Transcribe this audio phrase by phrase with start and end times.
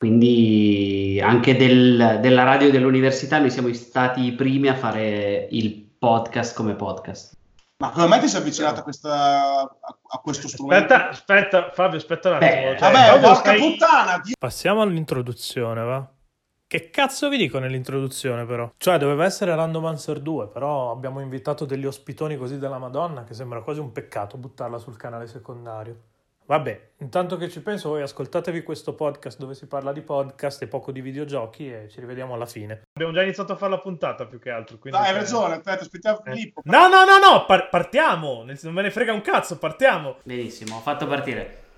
[0.00, 6.56] Quindi anche del, della radio dell'università noi siamo stati i primi a fare il podcast
[6.56, 7.36] come podcast.
[7.76, 10.94] Ma come mai ti sei avvicinato a, questa, a, questo strumento?
[10.94, 12.70] Aspetta, aspetta, Fabio, aspetta un attimo.
[12.70, 13.58] Beh, cioè, vabbè, porca stai...
[13.58, 14.22] puttana!
[14.38, 16.10] Passiamo all'introduzione, va?
[16.66, 18.72] Che cazzo vi dico nell'introduzione, però?
[18.78, 23.34] Cioè, doveva essere Random Answer 2, però abbiamo invitato degli ospitoni così della Madonna che
[23.34, 26.04] sembra quasi un peccato buttarla sul canale secondario.
[26.50, 30.66] Vabbè, intanto che ci penso, voi ascoltatevi questo podcast dove si parla di podcast e
[30.66, 32.82] poco di videogiochi e ci rivediamo alla fine.
[32.92, 34.76] Abbiamo già iniziato a fare la puntata più che altro.
[34.78, 36.32] Quindi Dai, hai ragione, aspetta, aspettiamo eh.
[36.32, 36.62] Filippo.
[36.64, 38.44] No, no, no, no, par- partiamo!
[38.44, 40.16] Non me ne frega un cazzo, partiamo!
[40.24, 41.68] Benissimo, ho fatto partire.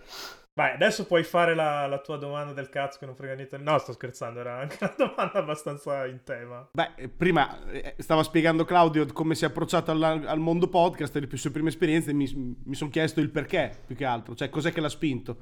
[0.54, 3.56] Vai, adesso puoi fare la, la, tua domanda del cazzo che non frega niente.
[3.56, 6.68] No, sto scherzando, era anche una domanda abbastanza in tema.
[6.72, 11.36] Beh, prima eh, stava spiegando Claudio come si è approcciato al, al mondo podcast, le
[11.36, 12.30] sue prime esperienze, e mi,
[12.64, 14.34] mi sono chiesto il perché, più che altro.
[14.34, 15.36] Cioè, cos'è che l'ha spinto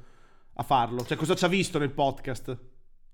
[0.53, 1.03] a farlo?
[1.03, 2.57] Cioè, cosa ci ha visto nel podcast?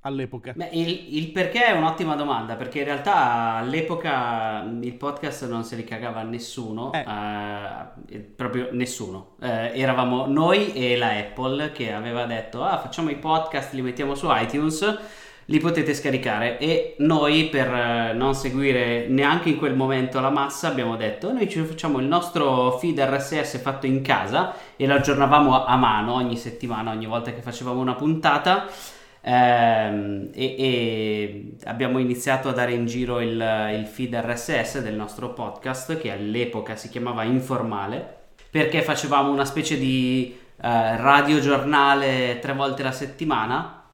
[0.07, 0.53] All'epoca?
[0.55, 5.76] Beh, il, il, perché è un'ottima domanda, perché in realtà all'epoca il podcast non se
[5.76, 7.05] li cagava nessuno, eh.
[8.09, 9.35] eh, proprio nessuno.
[9.41, 14.15] Eh, eravamo noi e la Apple che aveva detto, ah facciamo i podcast, li mettiamo
[14.15, 14.99] su iTunes,
[15.49, 20.67] li potete scaricare e noi per eh, non seguire neanche in quel momento la massa
[20.67, 25.65] abbiamo detto noi ci facciamo il nostro feed RSS fatto in casa e lo aggiornavamo
[25.65, 28.67] a mano ogni settimana, ogni volta che facevamo una puntata
[29.29, 33.31] e, e, abbiamo iniziato a dare in giro il,
[33.77, 38.15] il feed RSS del nostro podcast che all'epoca si chiamava Informale
[38.49, 43.89] perché facevamo una specie di eh, radiogiornale tre volte la settimana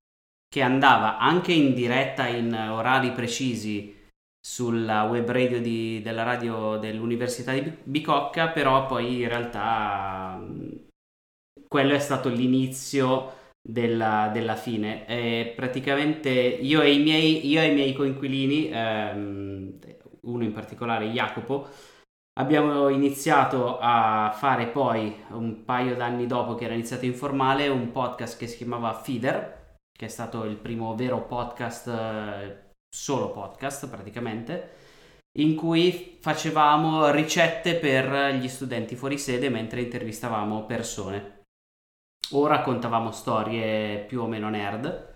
[0.47, 4.01] che andava anche in diretta in orari precisi
[4.39, 10.39] sulla web radio di, della radio dell'Università di Bicocca, però poi in realtà
[11.67, 15.07] quello è stato l'inizio della, della fine.
[15.07, 19.79] E praticamente io e i miei, io e i miei coinquilini, ehm,
[20.23, 21.67] uno in particolare Jacopo,
[22.39, 28.37] abbiamo iniziato a fare poi un paio d'anni dopo che era iniziato informale un podcast
[28.37, 34.81] che si chiamava Feeder, che è stato il primo vero podcast, solo podcast praticamente
[35.39, 41.42] in cui facevamo ricette per gli studenti fuori sede mentre intervistavamo persone
[42.33, 45.11] o raccontavamo storie più o meno nerd.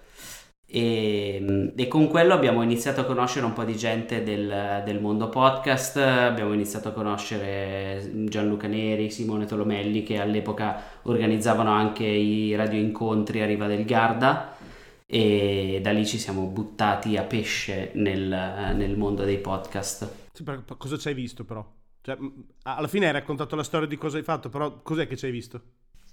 [0.69, 5.29] E, e, con quello abbiamo iniziato a conoscere un po' di gente del, del, mondo
[5.29, 12.79] podcast, abbiamo iniziato a conoscere Gianluca Neri, Simone Tolomelli che all'epoca organizzavano anche i radio
[12.79, 14.57] incontri a Riva del Garda
[15.06, 18.27] e da lì ci siamo buttati a pesce nel,
[18.75, 20.25] nel mondo dei podcast.
[20.33, 20.44] Sì,
[20.77, 21.66] cosa ci hai visto però?
[22.01, 22.17] Cioè,
[22.63, 25.31] alla fine hai raccontato la storia di cosa hai fatto, però cos'è che ci hai
[25.31, 25.61] visto?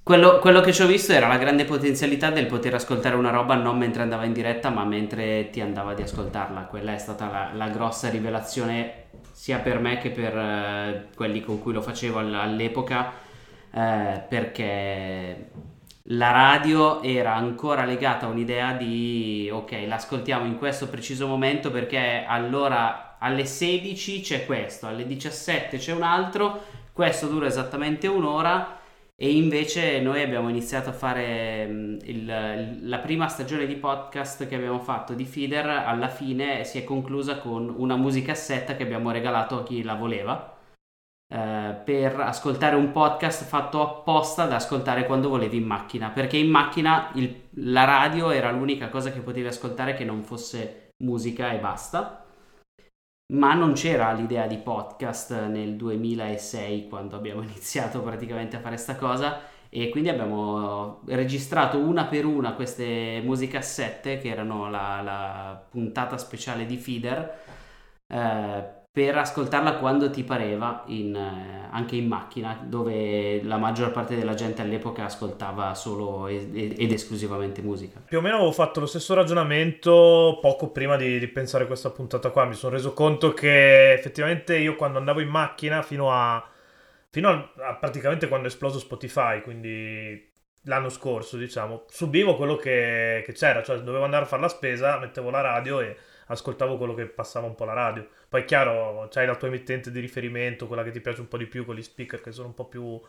[0.05, 3.55] Quello, quello, che ci ho visto era la grande potenzialità del poter ascoltare una roba
[3.55, 6.65] non mentre andava in diretta, ma mentre ti andava di ascoltarla.
[6.65, 11.59] Quella è stata la, la grossa rivelazione sia per me che per uh, quelli con
[11.59, 13.13] cui lo facevo all'epoca,
[13.71, 15.49] uh, perché
[16.03, 22.27] la radio era ancora legata a un'idea di ok, l'ascoltiamo in questo preciso momento perché
[22.29, 26.63] allora alle 16 c'è questo, alle 17 c'è un altro,
[26.93, 28.83] questo dura esattamente un'ora
[29.17, 34.57] e invece noi abbiamo iniziato a fare mm, il, la prima stagione di podcast che
[34.57, 39.59] abbiamo fatto di Feeder, alla fine si è conclusa con una musicassetta che abbiamo regalato
[39.59, 40.57] a chi la voleva
[41.29, 46.51] eh, per ascoltare un podcast fatto apposta da ascoltare quando volevi in macchina, perché in
[46.51, 51.59] macchina il, la radio era l'unica cosa che potevi ascoltare che non fosse musica e
[51.59, 52.24] basta
[53.35, 58.97] ma non c'era l'idea di podcast nel 2006 quando abbiamo iniziato praticamente a fare questa
[58.97, 59.41] cosa.
[59.69, 66.65] E quindi abbiamo registrato una per una queste musicassette che erano la, la puntata speciale
[66.65, 67.39] di Feeder
[68.07, 74.15] eh, per ascoltarla quando ti pareva, in, eh, anche in macchina, dove la maggior parte
[74.15, 78.01] della gente all'epoca ascoltava solo ed, ed, esclusivamente musica.
[78.07, 81.91] Più o meno avevo fatto lo stesso ragionamento poco prima di, di pensare a questa
[81.91, 82.45] puntata qua.
[82.45, 86.49] Mi sono reso conto che effettivamente io quando andavo in macchina fino a,
[87.11, 90.31] fino a, a praticamente quando è esploso Spotify, quindi
[90.67, 95.01] l'anno scorso, diciamo, subivo quello che, che c'era, cioè dovevo andare a fare la spesa,
[95.01, 95.97] mettevo la radio e
[96.27, 98.07] ascoltavo quello che passava un po' la radio.
[98.29, 101.37] Poi è chiaro, c'hai la tua emittente di riferimento, quella che ti piace un po'
[101.37, 103.01] di più, con gli speaker che sono un po' più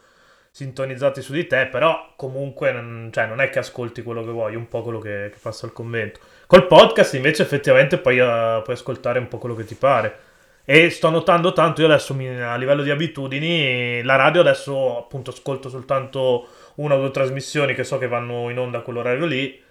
[0.52, 4.56] sintonizzati su di te, però comunque non, cioè, non è che ascolti quello che vuoi,
[4.56, 6.20] un po' quello che, che passa al commento.
[6.48, 10.18] Col podcast invece effettivamente puoi, uh, puoi, ascoltare un po' quello che ti pare.
[10.64, 15.32] E sto notando tanto, io adesso mi, a livello di abitudini, la radio adesso appunto
[15.32, 19.62] ascolto soltanto una o due trasmissioni che so che vanno in onda a quell'orario lì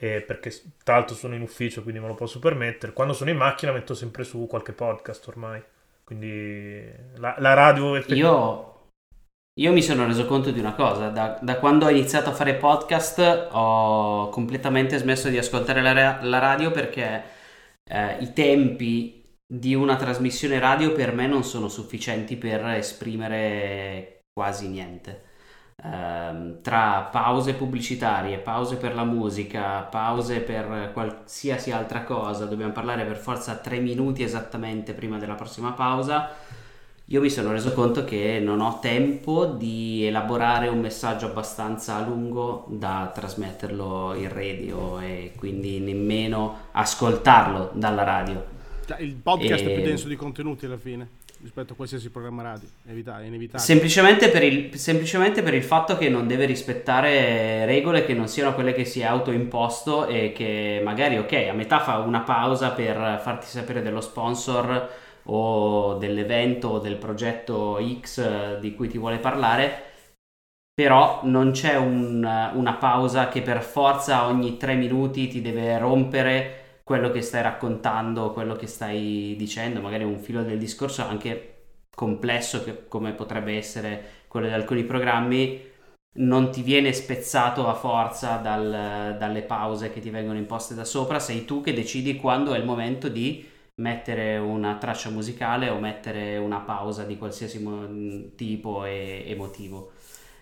[0.00, 0.52] E perché
[0.84, 2.92] tra l'altro sono in ufficio, quindi me lo posso permettere.
[2.92, 5.62] Quando sono in macchina metto sempre su qualche podcast ormai.
[6.04, 6.82] Quindi
[7.16, 7.96] la, la radio...
[7.96, 8.78] Io,
[9.58, 12.54] io mi sono reso conto di una cosa, da, da, quando ho iniziato a fare
[12.54, 17.24] podcast ho completamente smesso di ascoltare la, la radio perché
[17.84, 19.18] eh, i tempi
[19.52, 25.24] di una trasmissione radio per me non sono sufficienti per esprimere quasi niente.
[25.80, 33.04] Eh, tra pause pubblicitarie, pause per la musica, pause per qualsiasi altra cosa, dobbiamo parlare
[33.04, 36.30] per forza tre minuti esattamente prima della prossima pausa.
[37.10, 42.66] Io mi sono reso conto che non ho tempo di elaborare un messaggio abbastanza lungo
[42.68, 48.44] da trasmetterlo in radio e quindi nemmeno ascoltarlo dalla radio.
[48.84, 49.70] Cioè, il podcast e...
[49.70, 53.58] è più denso di contenuti alla fine rispetto a qualsiasi programma radio, è inevitabile.
[53.58, 58.54] Semplicemente per, il, semplicemente per il fatto che non deve rispettare regole che non siano
[58.54, 63.20] quelle che si è autoimposto e che magari, ok, a metà fa una pausa per
[63.22, 64.90] farti sapere dello sponsor
[65.24, 69.82] o dell'evento o del progetto X di cui ti vuole parlare,
[70.74, 76.57] però non c'è un, una pausa che per forza ogni tre minuti ti deve rompere
[76.88, 81.56] quello che stai raccontando, quello che stai dicendo, magari un filo del discorso anche
[81.94, 85.60] complesso che, come potrebbe essere quello di alcuni programmi,
[86.20, 91.18] non ti viene spezzato a forza dal, dalle pause che ti vengono imposte da sopra,
[91.18, 93.46] sei tu che decidi quando è il momento di
[93.82, 99.36] mettere una traccia musicale o mettere una pausa di qualsiasi tipo e, e.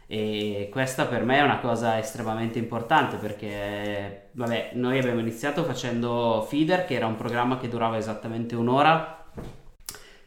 [0.08, 6.46] E questa per me è una cosa estremamente importante perché, vabbè, noi abbiamo iniziato facendo
[6.48, 9.24] Feeder, che era un programma che durava esattamente un'ora,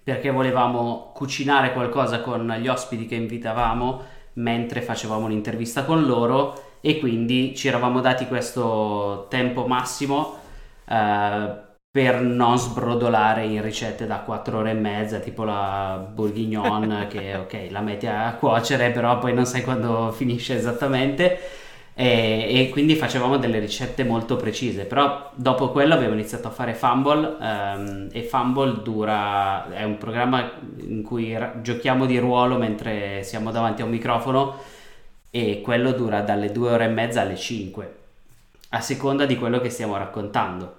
[0.03, 6.99] perché volevamo cucinare qualcosa con gli ospiti che invitavamo mentre facevamo un'intervista con loro e
[6.99, 10.39] quindi ci eravamo dati questo tempo massimo.
[10.85, 17.35] Eh, per non sbrodolare in ricette da 4 ore e mezza, tipo la bourguignon che
[17.35, 21.39] ok, la metti a cuocere, però poi non sai quando finisce esattamente.
[21.95, 24.85] E, e, quindi facevamo delle ricette molto precise.
[24.85, 30.49] Però dopo quello abbiamo iniziato a fare Fumble um, e Fumble dura, è un programma
[30.77, 34.57] in cui ra- giochiamo di ruolo mentre siamo davanti a un microfono
[35.29, 37.95] e quello dura dalle 2 ore e mezza alle 5,
[38.69, 40.78] a seconda di quello che stiamo raccontando.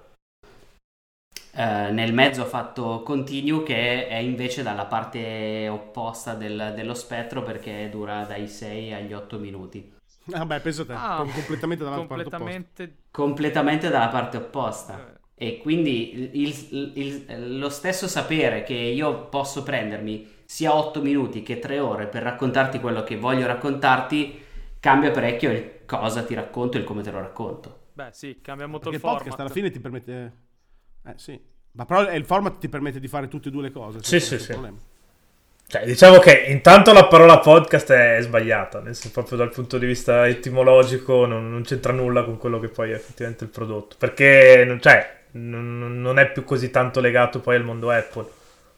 [1.53, 7.43] Eh, nel mezzo ho fatto Continue che è invece dalla parte opposta del, dello spettro
[7.43, 9.93] perché dura dai 6 agli 8 minuti.
[10.23, 12.69] Vabbè, ah, penso te, ah, completamente dalla completamente...
[12.69, 13.09] parte opposta.
[13.11, 14.99] Completamente dalla parte opposta.
[14.99, 15.19] Eh.
[15.47, 21.41] E quindi il, il, il, lo stesso sapere che io posso prendermi sia 8 minuti
[21.41, 24.39] che 3 ore per raccontarti quello che voglio raccontarti
[24.79, 27.79] cambia parecchio il cosa ti racconto e il come te lo racconto.
[27.93, 29.23] Beh, sì, cambia molto Perché il format.
[29.23, 30.33] podcast alla fine ti permette
[31.05, 31.39] eh sì.
[31.73, 33.99] Ma però il format ti permette di fare tutte e due le cose.
[34.01, 34.57] Sì, sì, sì.
[35.67, 39.85] Cioè, diciamo che intanto la parola podcast è sbagliata, nel senso proprio dal punto di
[39.85, 44.65] vista etimologico non, non c'entra nulla con quello che poi è effettivamente il prodotto, perché
[44.67, 48.27] non, cioè, non, non è più così tanto legato poi al mondo Apple.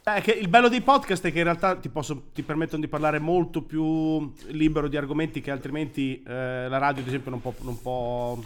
[0.03, 3.17] Eh, il bello dei podcast è che in realtà ti, posso, ti, permettono di parlare
[3.17, 7.81] molto più libero di argomenti che altrimenti eh, la radio, ad esempio, non può, non
[7.81, 8.37] può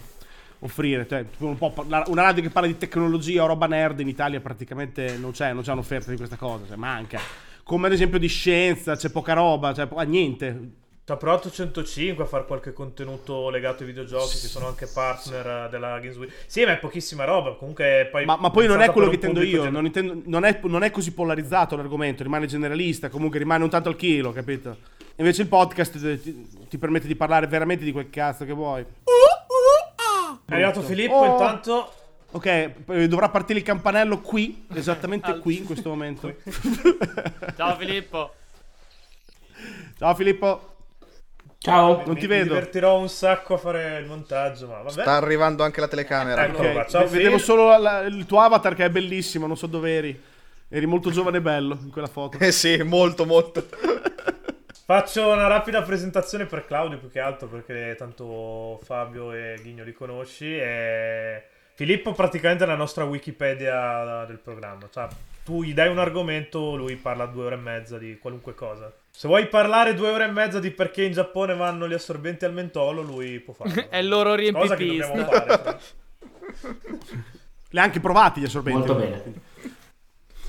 [0.60, 1.06] offrire.
[1.06, 5.52] Cioè, una radio che parla di tecnologia o roba nerd in Italia praticamente non c'è,
[5.52, 7.20] non c'è un'offerta di questa cosa, cioè, manca.
[7.62, 10.86] Come ad esempio di scienza, c'è poca roba, cioè niente.
[11.04, 15.70] Ci ha provato 105 a fare qualche contenuto legato ai videogiochi, che sono anche partner
[15.70, 16.30] della Games Week.
[16.44, 17.54] Sì, ma è pochissima roba.
[17.54, 19.62] Comunque, poi ma, ma poi non è quello che intendo io.
[19.62, 23.08] Gen- non, intendo, non, è, non, è, così polarizzato l'argomento, rimane generalista.
[23.08, 24.76] Comunque rimane un tanto al chilo, capito?
[25.16, 28.84] Invece il podcast ti, ti permette di parlare veramente di quel cazzo che vuoi.
[30.48, 31.32] È arrivato Filippo, oh.
[31.32, 31.92] intanto.
[32.30, 36.34] Ok, eh, dovrà partire il campanello qui, esattamente qui in questo momento.
[37.54, 38.32] Ciao Filippo.
[39.98, 40.76] Ciao Filippo.
[41.58, 42.44] Ciao, non mi, ti vedo.
[42.44, 44.90] Mi divertirò un sacco a fare il montaggio, ma vabbè.
[44.90, 46.46] Sta arrivando anche la telecamera.
[46.46, 46.88] Ecco, okay.
[46.88, 50.22] Ciao, Vedevo solo la, il tuo avatar che è bellissimo, non so dove eri.
[50.70, 52.38] Eri molto giovane e bello in quella foto.
[52.40, 53.66] Eh sì, molto molto.
[54.90, 59.92] Faccio una rapida presentazione per Claudio più che altro perché tanto Fabio e Ghigno li
[59.92, 61.42] conosci e
[61.74, 64.88] Filippo praticamente è la nostra Wikipedia del programma.
[64.90, 65.08] Cioè,
[65.44, 68.90] tu gli dai un argomento, lui parla due ore e mezza di qualunque cosa.
[69.10, 72.54] Se vuoi parlare due ore e mezza di perché in Giappone vanno gli assorbenti al
[72.54, 73.74] mentolo, lui può farlo.
[73.90, 74.74] è il loro riempipista.
[74.74, 75.80] Cosa che dobbiamo fare.
[77.68, 78.78] Li ha anche provati gli assorbenti.
[78.78, 79.22] Molto bene.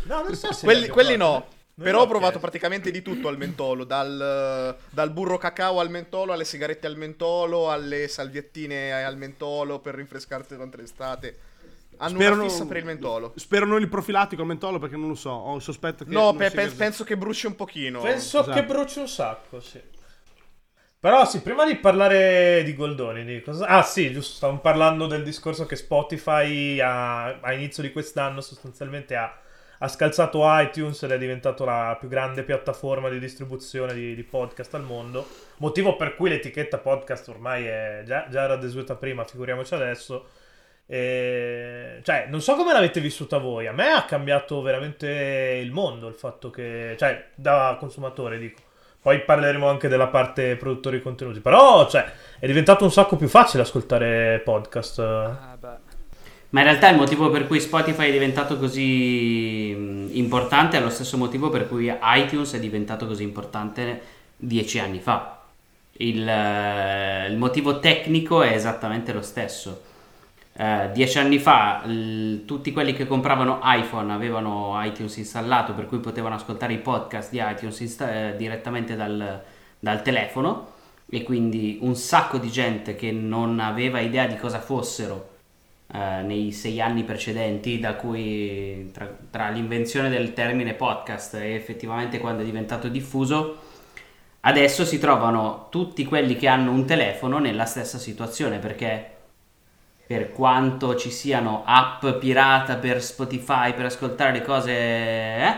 [0.03, 1.57] No, non so se quelli, quelli no.
[1.81, 6.45] Però ho provato praticamente di tutto al mentolo, dal, dal burro cacao al mentolo, alle
[6.45, 11.39] sigarette al mentolo, alle salviettine al mentolo per rinfrescarti durante l'estate.
[12.01, 13.33] Hanno Spero una non- fissa per il mentolo.
[13.35, 15.31] Spero non il profilattico al mentolo perché non lo so.
[15.31, 16.11] Ho il sospetto che.
[16.11, 16.75] No, non pe- sia pe- così.
[16.77, 18.01] penso che bruci un pochino.
[18.01, 18.53] Penso Esatto.
[18.57, 19.81] che bruci un sacco, sì.
[21.01, 23.65] Però sì, prima di parlare di Goldoni, di cosa...
[23.67, 29.15] Ah sì, giusto, stavamo parlando del discorso che Spotify a, a inizio di quest'anno sostanzialmente
[29.15, 29.33] ha,
[29.79, 34.73] ha scalzato iTunes ed è diventato la più grande piattaforma di distribuzione di, di podcast
[34.75, 35.25] al mondo.
[35.57, 40.27] Motivo per cui l'etichetta podcast ormai è già, già era desueta prima, figuriamoci adesso.
[40.85, 43.67] E, cioè, non so come l'avete vissuta voi.
[43.67, 48.61] A me ha cambiato veramente il mondo il fatto che, cioè, da consumatore dico.
[49.01, 51.39] Poi parleremo anche della parte produttori di contenuti.
[51.39, 52.05] Però, cioè,
[52.37, 54.99] è diventato un sacco più facile ascoltare podcast.
[54.99, 55.88] Ah, beh.
[56.51, 60.89] Ma in realtà il motivo per cui Spotify è diventato così mh, importante è lo
[60.89, 64.01] stesso motivo per cui iTunes è diventato così importante
[64.35, 65.41] dieci anni fa.
[65.97, 69.83] Il, eh, il motivo tecnico è esattamente lo stesso.
[70.53, 75.99] Eh, dieci anni fa l- tutti quelli che compravano iPhone avevano iTunes installato per cui
[75.99, 79.41] potevano ascoltare i podcast di iTunes insta- eh, direttamente dal,
[79.79, 80.71] dal telefono
[81.07, 85.37] e quindi un sacco di gente che non aveva idea di cosa fossero
[85.91, 92.19] eh, nei sei anni precedenti, da cui tra, tra l'invenzione del termine podcast e effettivamente
[92.19, 93.57] quando è diventato diffuso,
[94.41, 99.17] adesso si trovano tutti quelli che hanno un telefono nella stessa situazione perché
[100.05, 105.53] per quanto ci siano app pirata per Spotify per ascoltare le cose, eh,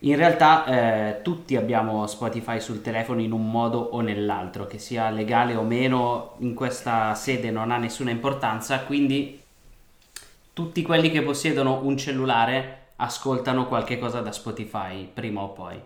[0.00, 5.10] in realtà eh, tutti abbiamo Spotify sul telefono in un modo o nell'altro, che sia
[5.10, 9.42] legale o meno, in questa sede non ha nessuna importanza, quindi
[10.54, 15.80] tutti quelli che possiedono un cellulare ascoltano qualche cosa da Spotify prima o poi,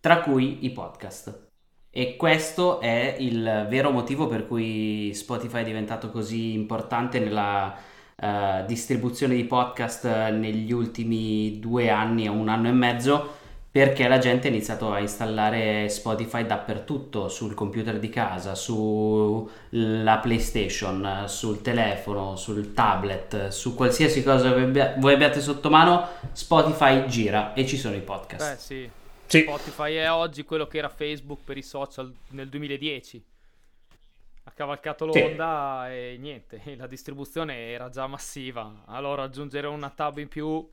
[0.00, 1.44] tra cui i podcast.
[1.88, 7.74] E questo è il vero motivo per cui Spotify è diventato così importante nella
[8.16, 13.36] eh, distribuzione di podcast eh, negli ultimi due anni o un anno e mezzo,
[13.76, 21.24] perché la gente ha iniziato a installare Spotify dappertutto, sul computer di casa, sulla PlayStation,
[21.26, 27.52] sul telefono, sul tablet, su qualsiasi cosa voi abbia- voi abbiate sotto mano, Spotify gira
[27.52, 28.50] e ci sono i podcast.
[28.54, 28.90] Beh, sì.
[29.26, 29.40] Sì.
[29.42, 33.22] Spotify è oggi quello che era Facebook per i social nel 2010.
[34.44, 35.20] Ha cavalcato Sì.
[35.20, 38.84] l'onda e niente, la distribuzione era già massiva.
[38.86, 40.66] Allora aggiungere una tab in più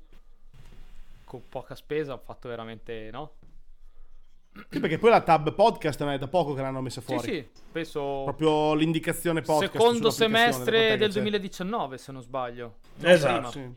[1.34, 3.32] con poca spesa ha fatto veramente, no?
[4.70, 7.32] Sì, perché poi la tab podcast non è da poco che l'hanno messa Sì, fuori.
[7.32, 9.72] sì, penso Proprio l'indicazione podcast.
[9.74, 11.14] secondo semestre del c'è?
[11.20, 12.76] 2019, se non sbaglio.
[12.98, 13.50] Non Esatto.
[13.52, 13.68] Sì.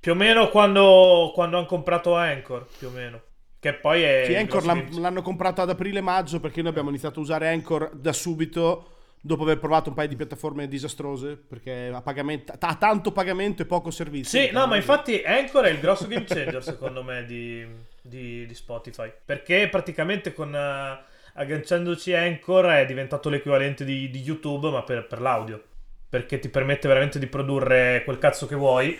[0.00, 3.20] Più o meno quando, quando hanno comprato Anchor, più o meno.
[3.60, 4.24] Che poi è...
[4.26, 7.48] Sì, Anchor grosso l'han- game- l'hanno comprato ad aprile-maggio perché noi abbiamo iniziato a usare
[7.48, 8.95] Anchor da subito
[9.26, 13.66] dopo aver provato un paio di piattaforme disastrose perché a, pagamento, ha tanto pagamento e
[13.66, 14.40] poco servizio.
[14.40, 17.66] Sì, no, ma infatti Anchor è il grosso game changer secondo me di,
[18.00, 19.12] di- di Spotify.
[19.24, 20.98] Perché praticamente con eh,
[21.34, 25.62] agganciandoci Anchor è diventato l'equivalente di, di YouTube, ma per, per l'audio.
[26.08, 28.98] Perché ti permette veramente di produrre quel cazzo che vuoi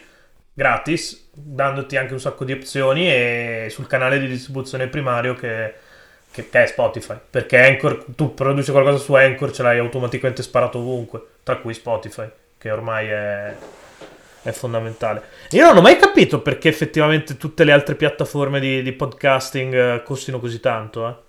[0.53, 5.75] gratis, dandoti anche un sacco di opzioni e sul canale di distribuzione primario che,
[6.49, 7.17] che- è Spotify.
[7.31, 12.29] Perché Anchor, tu produci qualcosa su Anchor, ce l'hai automaticamente sparato ovunque, tra cui Spotify,
[12.59, 13.55] che ormai è,
[14.43, 15.23] è fondamentale.
[15.51, 20.03] Io non ho mai capito perché effettivamente tutte le altre piattaforme di, di podcasting eh,
[20.05, 21.25] costino così tanto, eh.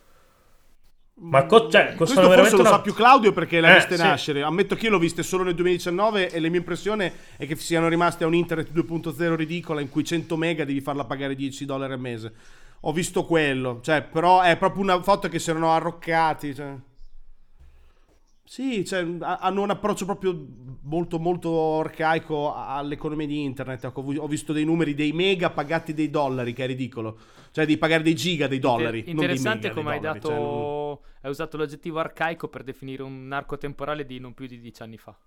[1.19, 3.95] Ma co- cioè, Questo costano forse lo una- sa più Claudio perché l'ha Eh, viste
[3.97, 4.03] sì.
[4.03, 4.43] nascere.
[4.43, 7.87] Ammetto che io l'ho viste solo nel 2019 e la mia impressione è che siano
[7.87, 11.93] rimasti a un internet 2.0 ridicola in cui 100 mega devi farla pagare 10 dollari
[11.93, 12.31] al mese.
[12.81, 16.53] Ho visto quello, cioè, però è proprio una foto che si erano arroccati.
[16.53, 16.75] Cioè.
[18.43, 20.33] Sì, cioè, ha- hanno un approccio proprio
[20.83, 23.83] molto molto arcaico all'economia di internet.
[23.85, 27.17] Ecco, Ho vi- ho visto dei numeri dei mega pagati dei dollari, che è ridicolo.
[27.51, 28.99] Cioè, di pagare dei giga dei dollari.
[28.99, 30.29] Inter- interessante mega come hai dollari, dato.
[30.33, 34.61] cioè, non- Hai usato l'aggettivo arcaico per definire un arco temporale di non più di
[34.61, 35.17] dieci anni fa.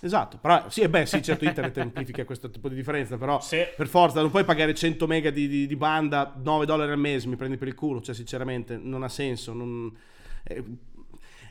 [0.00, 3.58] Esatto, però sì, e beh, sì, certo internet amplifica questo tipo di differenza, però Sì.
[3.76, 7.28] per forza non puoi pagare 100 mega di, di- di banda 9 dollari al mese,
[7.28, 9.94] mi prendi per il culo, cioè sinceramente non ha senso, non-
[10.42, 10.62] è,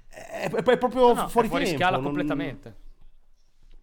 [0.08, 2.76] è- è proprio No, no, fuori, è fuori tempo, scala non- completamente.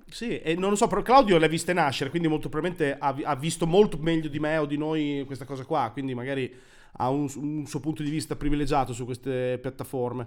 [0.08, 3.34] Sì, e non lo so, però Claudio l'ha viste nascere, quindi molto probabilmente ha, ha
[3.34, 6.54] visto molto meglio di me o di noi questa cosa qua, quindi magari
[6.98, 10.26] ha un, un suo punto di vista privilegiato su queste piattaforme.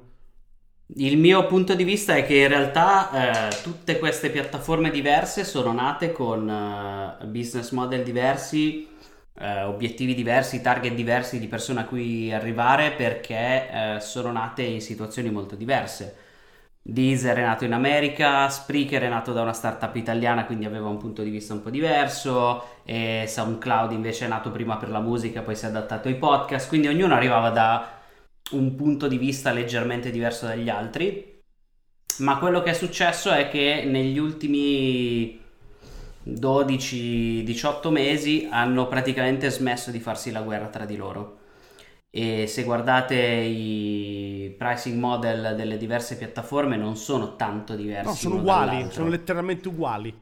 [0.94, 5.74] Il mio punto di vista è che in realtà eh, tutte queste piattaforme diverse sono
[5.74, 8.88] nate con eh, business model diversi
[9.38, 14.82] eh, obiettivi diversi, target diversi di persone a cui arrivare perché eh, sono nate in
[14.82, 16.18] situazioni molto diverse.
[16.82, 21.00] Deezer è nato in America, Spreaker è nato da una startup italiana, quindi aveva un
[21.00, 25.42] punto di vista un po' diverso, e SoundCloud invece è nato prima per la musica,
[25.42, 27.89] poi si è adattato ai podcast, quindi ognuno arrivava da
[28.52, 31.42] un punto di vista leggermente diverso dagli altri.
[32.20, 35.40] Ma quello che è successo è che negli ultimi
[36.28, 41.44] 12-18 mesi hanno praticamente smesso di farsi la guerra tra di loro
[42.16, 48.08] e se guardate i pricing model delle diverse piattaforme non sono tanto diversi.
[48.08, 50.18] No, sono uguali, sono letteralmente uguali.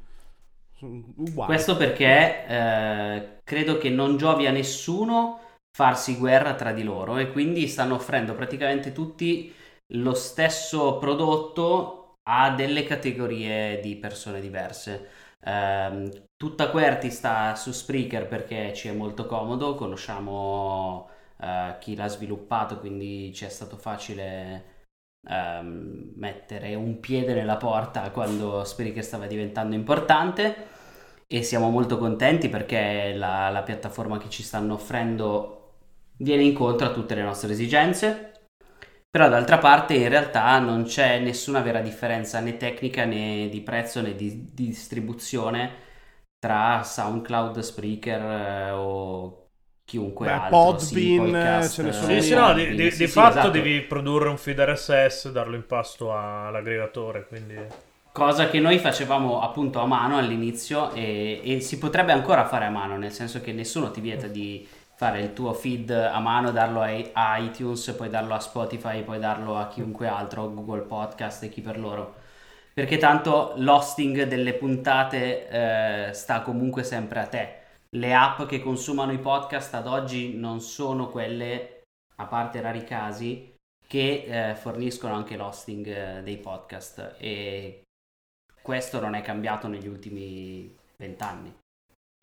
[0.76, 1.54] Sono uguali.
[1.54, 5.40] Questo perché eh, credo che non giovi a nessuno
[5.76, 9.54] farsi guerra tra di loro e quindi stanno offrendo praticamente tutti
[9.94, 15.10] lo stesso prodotto a delle categorie di persone diverse.
[15.42, 22.08] Eh, tutta Querti sta su Spreaker perché ci è molto comodo, conosciamo uh, chi l'ha
[22.08, 24.88] sviluppato, quindi ci è stato facile
[25.30, 30.68] um, mettere un piede nella porta quando Spreaker stava diventando importante
[31.28, 35.63] e siamo molto contenti perché la, la piattaforma che ci stanno offrendo
[36.24, 38.32] viene incontro a tutte le nostre esigenze.
[39.10, 44.02] Però d'altra parte in realtà non c'è nessuna vera differenza né tecnica né di prezzo
[44.02, 45.82] né di, di distribuzione
[46.40, 49.50] tra SoundCloud, Spreaker eh, o
[49.86, 50.50] chiunque Beh, altro.
[50.58, 52.08] Podbean, sì, ce ne sono.
[52.08, 53.50] Sì, sì, no, di, di, sì, di sì, fatto esatto.
[53.50, 57.56] devi produrre un feed RSS, darlo in pasto all'aggregatore, quindi...
[58.12, 62.70] Cosa che noi facevamo appunto a mano all'inizio e, e, si potrebbe ancora fare a
[62.70, 64.68] mano, nel senso che nessuno ti vieta di
[65.04, 69.58] fare il tuo feed a mano, darlo a iTunes, poi darlo a Spotify, poi darlo
[69.58, 72.16] a chiunque altro, Google Podcast e chi per loro.
[72.74, 79.12] Perché tanto l'hosting delle puntate eh, sta comunque sempre a te le app che consumano
[79.12, 81.82] i podcast ad oggi non sono quelle,
[82.16, 83.54] a parte rari casi,
[83.86, 87.84] che eh, forniscono anche l'hosting eh, dei podcast e
[88.62, 91.54] questo non è cambiato negli ultimi vent'anni.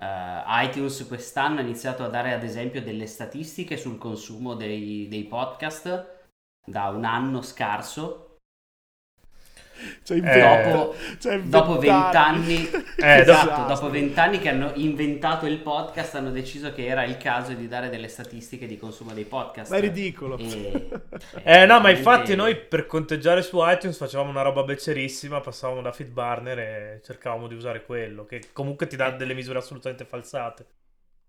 [0.00, 5.24] Uh, iTunes quest'anno ha iniziato a dare ad esempio delle statistiche sul consumo dei, dei
[5.24, 6.20] podcast
[6.64, 8.30] da un anno scarso
[10.02, 16.14] cioè, eh, dopo, cioè, dopo vent'anni, eh, esatto, dopo vent'anni che hanno inventato il podcast,
[16.16, 19.70] hanno deciso che era il caso di dare delle statistiche di consumo dei podcast.
[19.70, 20.38] Ma è ridicolo.
[20.38, 20.88] E,
[21.44, 25.92] eh, no, ma infatti noi per conteggiare su iTunes facevamo una roba beccerissima, passavamo da
[25.92, 29.16] Feedburner e cercavamo di usare quello, che comunque ti dà eh.
[29.16, 30.66] delle misure assolutamente falsate.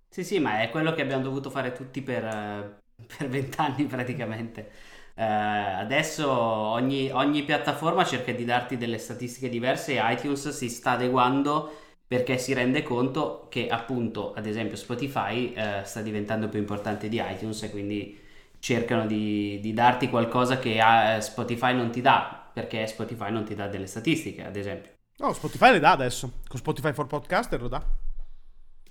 [0.10, 2.80] Sì, sì, ma è quello che abbiamo dovuto fare tutti per,
[3.18, 4.90] per vent'anni praticamente.
[5.14, 10.92] Eh, adesso ogni, ogni, piattaforma cerca di darti delle statistiche diverse e iTunes si sta
[10.92, 11.76] adeguando
[12.08, 17.22] perché si rende conto che appunto ad esempio Spotify eh, sta diventando più importante di
[17.26, 18.20] iTunes e quindi
[18.60, 23.56] cercano di, di darti qualcosa che eh, Spotify non ti dà perché Spotify non ti
[23.56, 24.92] dà delle statistiche ad esempio.
[25.18, 27.86] No, Spotify le dà adesso, con Spotify for Podcaster lo dà.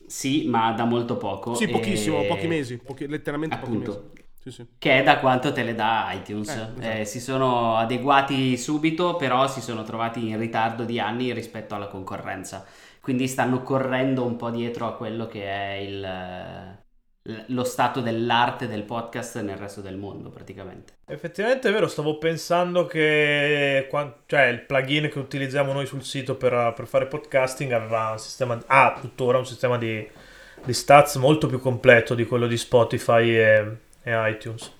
[0.07, 1.55] Sì, ma da molto poco.
[1.55, 2.27] Sì, pochissimo, e...
[2.27, 4.20] pochi mesi, pochi, letteralmente appunto, pochi mesi.
[4.43, 4.67] Sì, sì.
[4.79, 6.49] Che è da quanto te le dà iTunes.
[6.49, 6.81] Eh, esatto.
[6.81, 11.89] eh, si sono adeguati subito, però si sono trovati in ritardo di anni rispetto alla
[11.89, 12.65] concorrenza.
[13.01, 16.79] Quindi stanno correndo un po' dietro a quello che è il,
[17.49, 20.95] lo stato dell'arte del podcast nel resto del mondo, praticamente.
[21.07, 23.89] Effettivamente è vero, stavo pensando che
[24.27, 28.59] cioè, il plugin che utilizziamo noi sul sito per, per fare podcasting aveva un sistema,
[28.67, 30.09] ha tuttora un sistema di,
[30.65, 34.79] di stats molto più completo di quello di Spotify e e iTunes.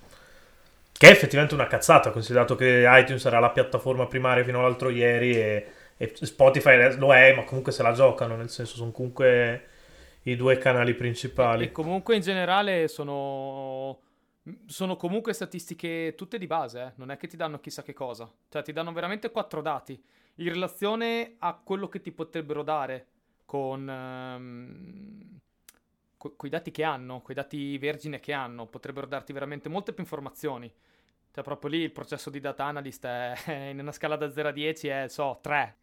[0.91, 5.35] Che è effettivamente una cazzata, considerato che iTunes era la piattaforma primaria fino all'altro ieri
[5.35, 9.67] e, e Spotify lo è, ma comunque se la giocano, nel senso sono comunque
[10.23, 11.65] i due canali principali.
[11.65, 13.99] E comunque in generale sono,
[14.67, 16.91] sono comunque statistiche tutte di base, eh?
[16.95, 19.99] non è che ti danno chissà che cosa, cioè ti danno veramente quattro dati
[20.35, 23.07] in relazione a quello che ti potrebbero dare
[23.45, 23.87] con...
[23.87, 25.30] Um,
[26.21, 29.93] con i dati che hanno, con i dati vergine che hanno, potrebbero darti veramente molte
[29.93, 30.71] più informazioni.
[31.33, 33.33] Cioè, proprio lì il processo di data analyst è,
[33.71, 35.75] in una scala da 0 a 10 è, so, 3.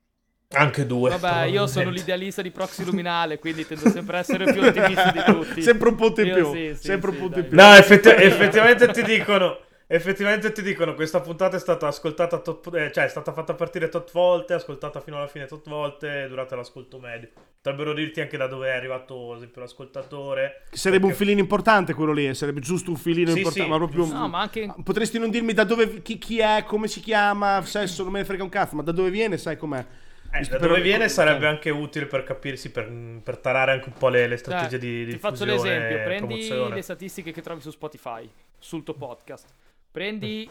[0.51, 1.19] Anche 2.
[1.19, 5.23] Vabbè, io sono l'idealista di Proxy Luminale, quindi tendo sempre a essere più ottimista di
[5.25, 5.61] tutti.
[5.63, 6.53] sempre un punto in io più.
[6.53, 7.57] Sì, sì, sempre sì, un punto in più.
[7.57, 12.93] No, effetti- effettivamente ti dicono effettivamente ti dicono questa puntata è stata ascoltata tot, eh,
[12.93, 16.99] cioè è stata fatta partire tot volte ascoltata fino alla fine tot volte durante l'ascolto
[16.99, 17.31] medio.
[17.61, 21.15] Potrebbero dirti anche da dove è arrivato ad esempio l'ascoltatore che sarebbe perché...
[21.15, 24.29] un filino importante quello lì sarebbe giusto un filino sì, importante sì, ma proprio no,
[24.29, 24.73] ma anche...
[24.85, 28.25] potresti non dirmi da dove chi, chi, è come si chiama sesso non me ne
[28.25, 29.85] frega un cazzo ma da dove viene sai com'è.
[30.31, 34.09] Eh, da dove viene sarebbe anche utile per capirsi, per, per tarare anche un po'
[34.09, 37.71] le, le strategie Cioè, di, di Ti faccio l'esempio: prendi le statistiche che trovi su
[37.71, 39.49] Spotify, sul tuo podcast,
[39.91, 40.49] prendi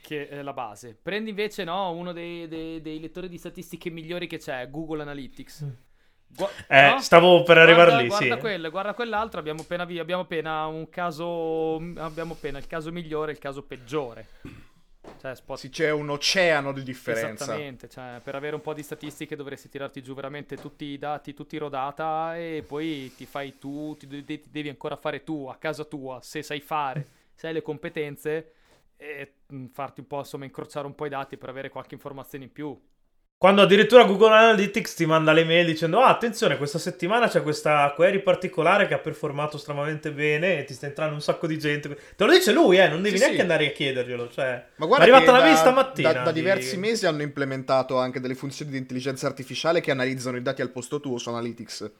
[0.00, 4.26] che è la base, prendi invece no, uno dei, dei- dei lettori di statistiche migliori
[4.26, 5.66] che c'è, Google Analytics.
[6.34, 7.00] Gua- Eh, no?
[7.00, 8.40] stavo per arrivare Guarda- lì, guarda sì.
[8.40, 13.30] quello, guarda quell'altro, abbiamo appena, vi- abbiamo appena un caso, abbiamo appena il caso migliore
[13.30, 14.26] e il caso peggiore.
[15.20, 15.66] Cioè, Spotify.
[15.66, 17.44] Sì, c'è un oceano di differenza.
[17.44, 21.34] Esattamente, cioè, per avere un po' di statistiche dovresti tirarti giù veramente tutti i dati,
[21.34, 25.46] tutti i rodata e poi ti fai tu, ti, de- ti devi ancora fare tu
[25.48, 28.52] a casa tua, se sai fare, se hai le competenze
[28.96, 32.44] e mm, farti un po' insomma incrociare un po' i dati per avere qualche informazione
[32.44, 32.78] in più.
[33.42, 37.92] Quando addirittura Google Analytics ti manda le mail dicendo ah attenzione questa settimana c'è questa
[37.92, 41.88] query particolare che ha performato estremamente bene e ti sta entrando un sacco di gente.
[42.14, 43.42] Te lo dice lui eh, non devi Sì, neanche sì.
[43.42, 44.30] andare a chiederglielo.
[44.30, 46.12] Cioè, Ma guarda è arrivata la mail da- stamattina.
[46.12, 50.36] Da, da di- diversi mesi hanno implementato anche delle funzioni di intelligenza artificiale che analizzano
[50.36, 51.90] i dati al posto tuo su Analytics.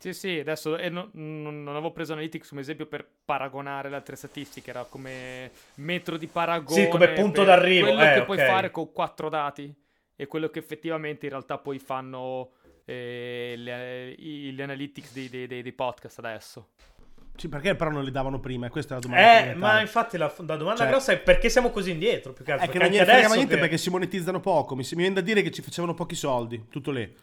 [0.00, 3.96] Sì, sì, adesso eh, no- non, non avevo preso Analytics come esempio per paragonare le
[3.96, 6.84] altre statistiche, era come metro di paragone.
[6.84, 8.46] Sì, come punto d'arrivo, Quello eh, che puoi ok.
[8.46, 9.70] fare con quattro dati
[10.16, 12.52] e quello che effettivamente in realtà poi fanno
[12.86, 16.68] eh, le- i- gli analytics dei, dei- dei- dei podcast adesso.
[17.36, 18.66] Sì, perché però non li davano prima?
[18.66, 19.50] E Questa è la domanda.
[19.50, 22.32] Eh, ma infatti la, la domanda Cioè- grossa è perché siamo così indietro?
[22.32, 22.66] Più che altro.
[22.66, 24.74] È che Perché non gliene frega niente che- perché si monetizzano poco.
[24.74, 27.14] Mi, mi viene da dire che ci facevano pochi soldi, tutto lì.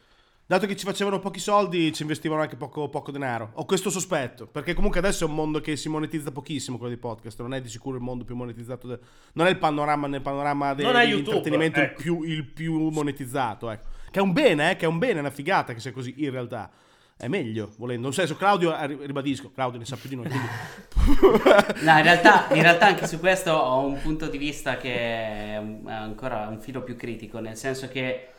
[0.50, 3.50] Dato che ci facevano pochi soldi, ci investivano anche poco, poco denaro.
[3.56, 7.02] Ho questo sospetto, perché comunque adesso è un mondo che si monetizza pochissimo quello dei
[7.02, 7.42] podcast.
[7.42, 8.88] Non è di sicuro il mondo più monetizzato.
[8.88, 9.00] de-
[9.34, 12.02] Non è il panorama nel panorama de- Non è YouTube, dell'intrattenimento il, ecco.
[12.02, 13.70] più, il più monetizzato.
[13.70, 13.88] Ecco.
[14.10, 16.14] Che è un bene, eh, che è un bene, è una figata che sia così
[16.24, 16.72] in realtà.
[17.18, 18.04] È meglio, volendo.
[18.04, 18.74] Non senso, Claudio,
[19.06, 20.28] ribadisco, Claudio ne sa più di noi.
[20.30, 20.48] quindi-
[21.84, 25.62] No, in realtà, in realtà anche su questo ho un punto di vista che è
[25.88, 28.30] ancora un filo più critico, nel senso che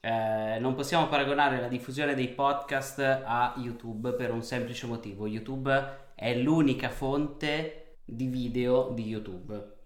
[0.00, 5.26] eh, non possiamo paragonare la diffusione dei podcast a YouTube per un semplice motivo.
[5.26, 9.76] YouTube è l'unica fonte di video di YouTube.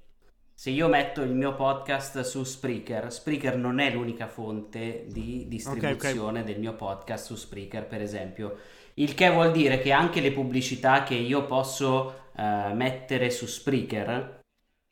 [0.55, 6.44] Se io metto il mio podcast su Spreaker, Spreaker non è l'unica fonte di distribuzione
[6.44, 8.59] del mio podcast su Spreaker, per esempio.
[8.94, 14.40] Il che vuol dire che anche le pubblicità che io posso eh, mettere su Spreaker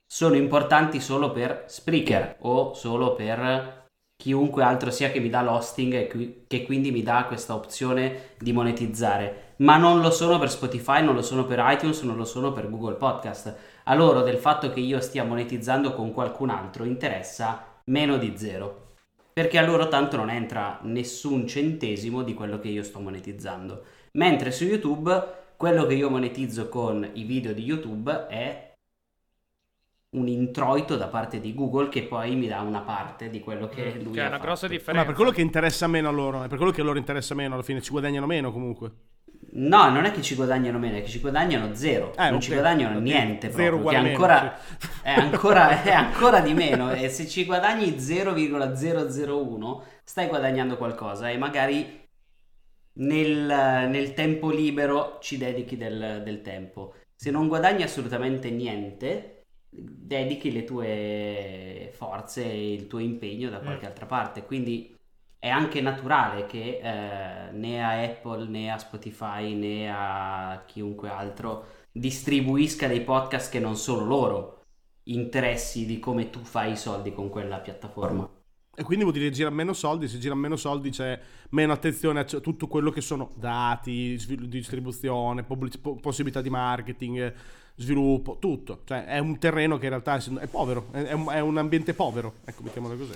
[0.06, 3.79] sono importanti solo per Spreaker o solo per
[4.20, 8.52] chiunque altro sia che mi dà l'hosting e che quindi mi dà questa opzione di
[8.52, 9.54] monetizzare.
[9.56, 12.68] Ma non lo sono per Spotify, non lo sono per iTunes, non lo sono per
[12.68, 13.56] Google Podcast.
[13.84, 18.88] A loro del fatto che io stia monetizzando con qualcun altro interessa meno di zero.
[19.32, 23.82] Perché a loro tanto non entra nessun centesimo di quello che io sto monetizzando.
[24.12, 28.69] Mentre su YouTube quello che io monetizzo con i video di YouTube è
[30.10, 33.94] un introito da parte di Google che poi mi dà una parte di quello che
[34.02, 34.42] lui Che è una fatto.
[34.42, 35.04] grossa Ma differenza.
[35.04, 37.54] per quello che interessa meno a loro, è per quello che a loro interessa meno,
[37.54, 38.92] alla fine ci guadagnano meno comunque.
[39.52, 42.14] No, non è che ci guadagnano meno, è che ci guadagnano zero.
[42.16, 43.02] Eh, non ci guadagnano ok.
[43.02, 44.58] niente Zero proprio, che è meno, ancora,
[45.02, 46.92] è, ancora, è ancora di meno.
[46.92, 52.08] E se ci guadagni 0,001 stai guadagnando qualcosa e magari
[52.94, 56.94] nel, nel tempo libero ci dedichi del, del tempo.
[57.14, 59.39] Se non guadagni assolutamente niente,
[59.70, 64.44] dedichi le tue forze e il tuo impegno da qualche altra parte.
[64.44, 64.94] Quindi
[65.38, 71.66] è anche naturale che eh, né a Apple né a Spotify né a chiunque altro
[71.92, 74.64] distribuisca dei podcast che non sono loro
[75.04, 78.28] interessi di come tu fai i soldi con quella piattaforma.
[78.72, 81.18] E quindi vuol dire che girano meno soldi, se girano meno soldi c'è
[81.50, 87.34] meno attenzione a tutto quello che sono dati, distribuzione, pubblic- po- possibilità di marketing,
[87.76, 88.82] sviluppo, tutto.
[88.84, 92.34] Cioè è un terreno che in realtà è, povero, è, un, è un ambiente povero,
[92.44, 93.14] ecco, mettiamola così.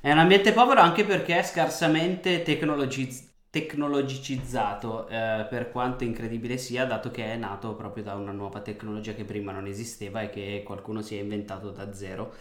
[0.00, 6.84] È un ambiente povero anche perché è scarsamente tecnologiz- tecnologicizzato, eh, per quanto incredibile sia,
[6.86, 10.62] dato che è nato proprio da una nuova tecnologia che prima non esisteva e che
[10.64, 12.32] qualcuno si è inventato da zero.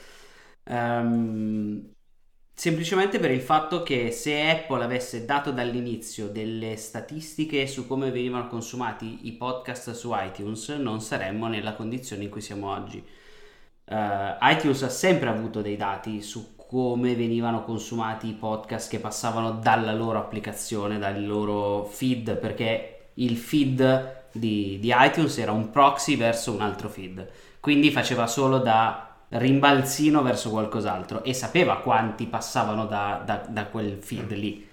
[0.66, 1.94] Ehm,
[2.56, 8.48] semplicemente per il fatto che se Apple avesse dato dall'inizio delle statistiche su come venivano
[8.48, 13.06] consumati i podcast su iTunes, non saremmo nella condizione in cui siamo oggi.
[13.84, 19.52] Eh, iTunes ha sempre avuto dei dati su come venivano consumati i podcast che passavano
[19.52, 26.16] dalla loro applicazione, dal loro feed, perché il feed di, di iTunes era un proxy
[26.16, 32.86] verso un altro feed, quindi faceva solo da rimbalzino verso qualcos'altro e sapeva quanti passavano
[32.86, 34.68] da, da- da quel feed lì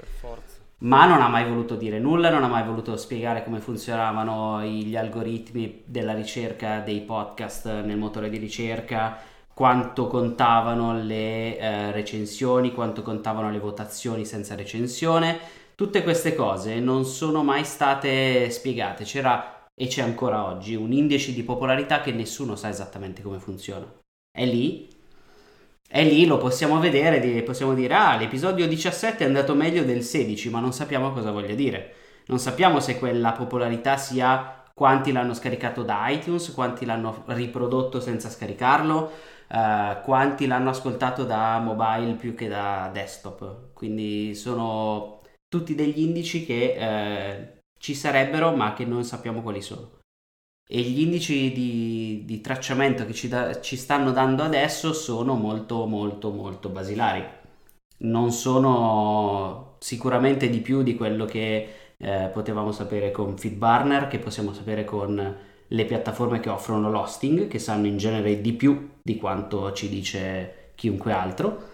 [0.83, 4.97] ma non ha mai voluto dire nulla, non ha mai voluto spiegare come funzionavano gli
[4.97, 9.17] algoritmi della ricerca dei podcast nel motore di ricerca,
[9.55, 15.39] quanto contavano le eh, recensioni, quanto contavano le votazioni senza recensione.
[15.77, 19.05] Tutte queste cose non sono mai state spiegate.
[19.05, 24.02] C'era e c'è ancora oggi un indice di popolarità che nessuno sa esattamente come funziona.
[24.35, 24.89] È lì,
[25.87, 30.49] è lì, lo possiamo vedere, possiamo dire, ah, l'episodio 17 è andato meglio del 16,
[30.49, 31.95] ma non sappiamo cosa voglia dire.
[32.29, 38.31] Non sappiamo se quella popolarità sia quanti l'hanno scaricato da iTunes, quanti l'hanno riprodotto senza
[38.31, 39.11] scaricarlo,
[39.49, 43.73] uh, quanti l'hanno ascoltato da mobile più che da desktop.
[43.75, 50.01] Quindi sono tutti degli indici che uh, ci sarebbero ma che non sappiamo quali sono.
[50.69, 55.87] E gli indici di, di tracciamento che ci, da, ci stanno dando adesso sono molto
[55.87, 57.25] molto molto basilari.
[57.99, 64.53] Non sono sicuramente di più di quello che eh, potevamo sapere con FeedBurner, che possiamo
[64.53, 65.37] sapere con
[65.69, 70.73] le piattaforme che offrono l'hosting, che sanno in genere di più di quanto ci dice
[70.75, 71.71] chiunque altro.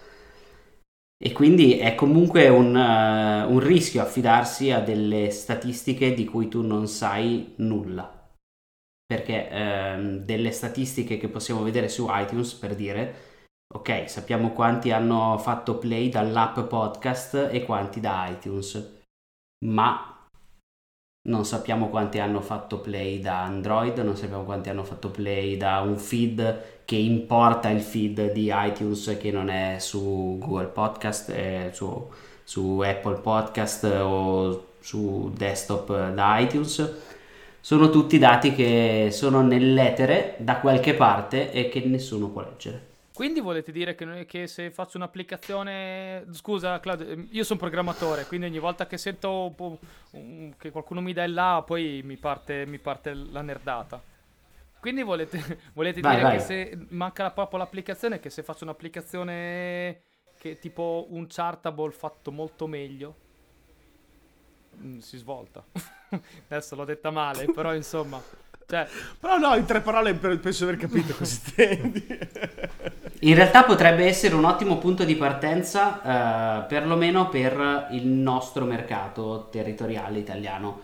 [1.21, 6.61] E quindi è comunque un, uh, un rischio affidarsi a delle statistiche di cui tu
[6.61, 8.18] non sai nulla.
[9.09, 13.15] Perché ehm, delle statistiche che possiamo vedere su iTunes, per dire,
[13.73, 19.01] ok, sappiamo quanti hanno fatto play dall'app podcast e quanti da iTunes,
[19.65, 20.27] ma
[21.27, 25.81] non sappiamo quanti hanno fatto play da Android, non sappiamo quanti hanno fatto play da
[25.81, 31.69] un feed che importa il feed di iTunes che non è su Google Podcast, è
[31.73, 32.09] su,
[32.43, 37.08] su Apple Podcast o su desktop da iTunes.
[37.61, 42.87] Sono tutti dati che sono nell'etere da qualche parte e che nessuno può leggere.
[43.13, 46.23] Quindi volete dire che, che, se faccio un'applicazione...
[46.31, 49.53] Scusa Claudio, io sono programmatore, quindi ogni volta che sento
[50.57, 54.01] che qualcuno mi dà il là, poi mi parte, mi parte la nerdata.
[54.79, 56.37] Quindi volete, volete vai, dire vai.
[56.37, 60.03] che se manca proprio l'applicazione, che se faccio un'applicazione
[60.37, 63.15] che tipo un chartable fatto molto meglio,
[64.81, 65.63] mm, si svolta.
[66.47, 68.21] Adesso l'ho detta male, però insomma...
[68.67, 68.87] Cioè...
[69.19, 72.05] Però no, in tre parole penso di aver capito cosa intendi.
[73.21, 79.47] In realtà potrebbe essere un ottimo punto di partenza, eh, perlomeno per il nostro mercato
[79.51, 80.81] territoriale italiano.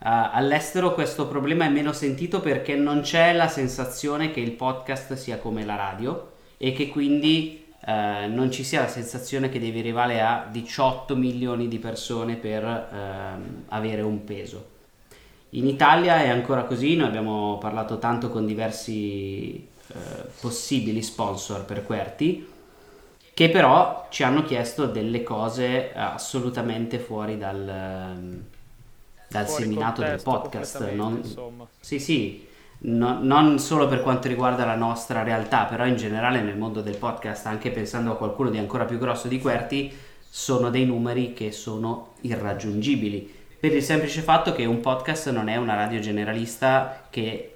[0.00, 5.14] Uh, all'estero questo problema è meno sentito perché non c'è la sensazione che il podcast
[5.14, 9.78] sia come la radio e che quindi uh, non ci sia la sensazione che devi
[9.78, 14.76] arrivare a 18 milioni di persone per uh, avere un peso.
[15.50, 19.96] In Italia è ancora così, noi abbiamo parlato tanto con diversi eh,
[20.40, 22.46] possibili sponsor per QWERTY
[23.32, 28.44] che però ci hanno chiesto delle cose assolutamente fuori dal, ehm,
[29.28, 30.90] dal fuori seminato del podcast.
[30.90, 31.22] Non,
[31.78, 32.47] sì, sì,
[32.78, 36.96] no, non solo per quanto riguarda la nostra realtà, però in generale nel mondo del
[36.96, 39.92] podcast, anche pensando a qualcuno di ancora più grosso di QWERTY,
[40.28, 43.34] sono dei numeri che sono irraggiungibili.
[43.58, 47.54] Per il semplice fatto che un podcast non è una radio generalista che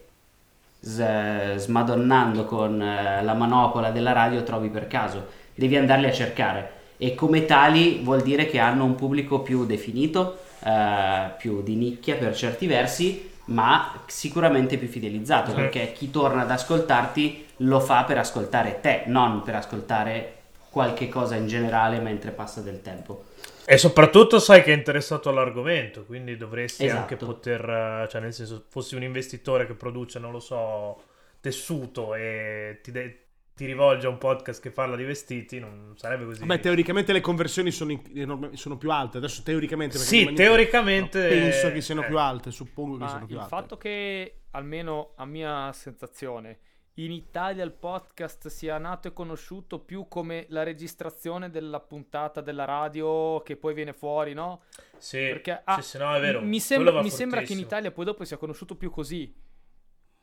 [0.81, 7.15] smadonnando con eh, la manopola della radio trovi per caso, devi andarli a cercare e
[7.15, 12.35] come tali vuol dire che hanno un pubblico più definito, eh, più di nicchia per
[12.35, 15.57] certi versi, ma sicuramente più fidelizzato sì.
[15.57, 20.37] perché chi torna ad ascoltarti lo fa per ascoltare te, non per ascoltare
[20.71, 23.25] qualche cosa in generale mentre passa del tempo.
[23.65, 27.01] E soprattutto sai che è interessato all'argomento, quindi dovresti esatto.
[27.01, 27.61] anche poter,
[28.05, 31.03] eh, cioè nel senso, fossi un investitore che produce, non lo so,
[31.41, 33.22] tessuto e ti, de-
[33.55, 36.45] ti rivolge a un podcast che parla di vestiti, non sarebbe così.
[36.45, 39.99] Beh, teoricamente le conversioni sono, in, sono più alte, adesso teoricamente...
[39.99, 41.29] Sì, teoricamente...
[41.29, 42.07] penso che siano eh.
[42.07, 43.55] più alte, suppongo che siano più alte.
[43.55, 46.59] Il fatto che, almeno a mia sensazione
[46.97, 52.67] in Italia il podcast sia nato e conosciuto più come la registrazione della puntata della
[52.67, 54.65] radio che poi viene fuori, no?
[54.99, 56.43] Sì, Perché, ah, sì, sì no, è vero.
[56.43, 59.35] Mi, sembra, mi sembra, che in Italia poi dopo sia conosciuto più così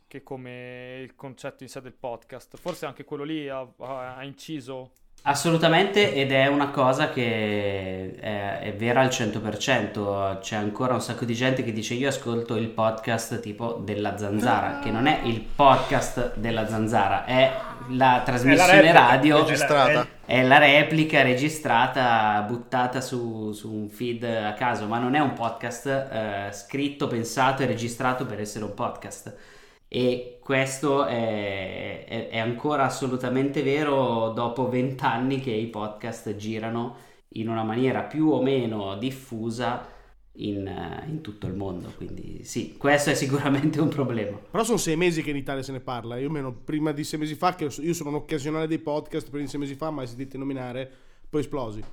[0.10, 2.58] che come il concetto in sé del podcast.
[2.58, 4.92] Forse anche quello lì ha, ha inciso.
[5.22, 11.26] Assolutamente ed è una cosa che è, è, vera al 100%, c'è ancora un sacco
[11.26, 15.42] di gente che dice io ascolto il podcast tipo della zanzara, che non è il
[15.42, 17.52] podcast della zanzara, è
[17.90, 19.40] la trasmissione è la radio.
[19.40, 20.08] registrata.
[20.26, 25.34] È la replica registrata, buttata su, su, un feed a caso, ma non è un
[25.34, 29.58] podcast eh, scritto, pensato e registrato per essere un podcast
[29.92, 36.96] e questo è, è, è ancora assolutamente vero dopo vent'anni che i podcast girano
[37.30, 39.86] in una maniera più o meno diffusa
[40.34, 41.92] in, eh, in, tutto il mondo.
[41.98, 44.38] Quindi sì, questo è sicuramente un problema.
[44.38, 46.18] Però sono sei mesi che in Italia se ne parla.
[46.18, 49.44] Io meno prima di sei mesi fa, che io sono un occasionale dei podcast, prima
[49.44, 50.90] di sei mesi fa, mai sentite nominare,
[51.28, 51.84] poi esplosi.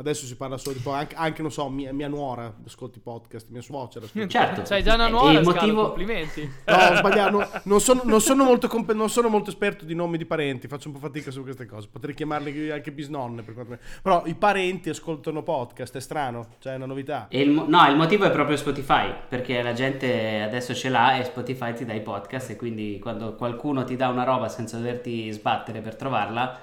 [0.00, 3.48] Adesso si parla solo di po- anche, anche, non so, mia, mia nuora ascolti podcast,
[3.50, 4.06] mia suocera.
[4.26, 5.88] Certo, c'hai già una nuora, il motivo...
[5.88, 6.50] complimenti.
[6.64, 9.94] No, ho sbagliato, no, non, sono, non, sono molto comp- non sono molto esperto di
[9.94, 11.88] nomi di parenti, faccio un po' fatica su queste cose.
[11.92, 13.76] Potrei chiamarli anche bisnonne, per quanto...
[14.02, 17.26] però i parenti ascoltano podcast, è strano, cioè è una novità.
[17.32, 21.24] Il mo- no, il motivo è proprio Spotify, perché la gente adesso ce l'ha e
[21.24, 25.30] Spotify ti dà i podcast e quindi quando qualcuno ti dà una roba senza doverti
[25.30, 26.58] sbattere per trovarla,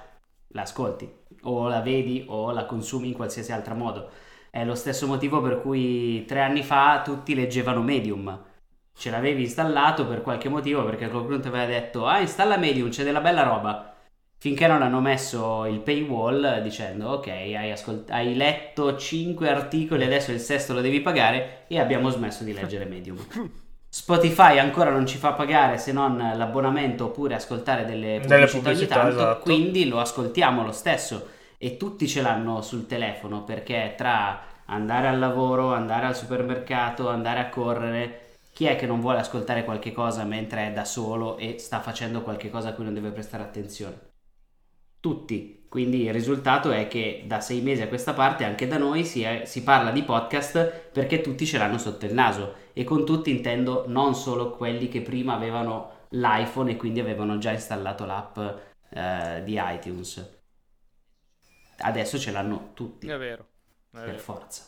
[0.47, 1.16] la ascolti
[1.47, 4.09] o la vedi o la consumi in qualsiasi altro modo.
[4.49, 8.45] È lo stesso motivo per cui tre anni fa tutti leggevano Medium.
[8.97, 13.03] Ce l'avevi installato per qualche motivo perché qualcuno ti aveva detto ah installa Medium, c'è
[13.03, 13.93] della bella roba.
[14.39, 20.31] Finché non hanno messo il paywall dicendo ok hai, ascolt- hai letto 5 articoli adesso
[20.31, 23.17] il sesto lo devi pagare e abbiamo smesso di leggere Medium.
[23.89, 28.95] Spotify ancora non ci fa pagare se non l'abbonamento oppure ascoltare delle pubblicità, delle pubblicità
[29.01, 29.43] ogni tanto, esatto.
[29.43, 35.19] quindi lo ascoltiamo lo stesso e tutti ce l'hanno sul telefono perché tra andare al
[35.19, 40.23] lavoro, andare al supermercato, andare a correre, chi è che non vuole ascoltare qualche cosa
[40.23, 43.99] mentre è da solo e sta facendo qualche cosa a cui non deve prestare attenzione?
[44.99, 45.65] Tutti.
[45.69, 49.21] Quindi il risultato è che da sei mesi a questa parte anche da noi si,
[49.21, 53.29] è, si parla di podcast perché tutti ce l'hanno sotto il naso e con tutti
[53.29, 58.39] intendo non solo quelli che prima avevano l'iPhone e quindi avevano già installato l'app
[58.89, 60.36] eh, di iTunes.
[61.77, 63.07] Adesso ce l'hanno tutti.
[63.07, 63.47] È vero.
[63.91, 64.17] È per vero.
[64.17, 64.63] forza.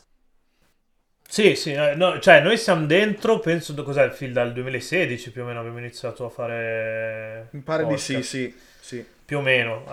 [1.27, 5.43] Sì, sì, eh, no, cioè noi siamo dentro, penso, cos'è il film dal 2016 più
[5.43, 7.49] o meno abbiamo iniziato a fare...
[7.51, 8.15] Mi pare podcast.
[8.15, 9.05] di sì, sì, sì.
[9.25, 9.83] Più o meno.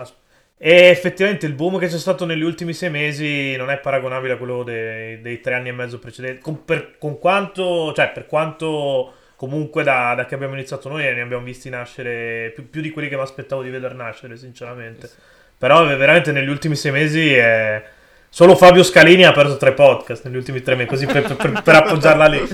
[0.57, 4.37] E effettivamente il boom che c'è stato negli ultimi sei mesi non è paragonabile a
[4.37, 6.41] quello dei, dei tre anni e mezzo precedenti.
[6.41, 11.21] Con, per, con quanto, cioè, per quanto comunque da, da, che abbiamo iniziato noi ne
[11.21, 15.05] abbiamo visti nascere più, più di quelli che mi aspettavo di vedere nascere, sinceramente.
[15.05, 15.15] Sì.
[15.57, 17.83] Però veramente negli ultimi sei mesi è
[18.29, 21.75] Solo Fabio Scalini ha perso tre podcast negli ultimi tre mesi, così per, per, per
[21.75, 22.45] appoggiarla lì.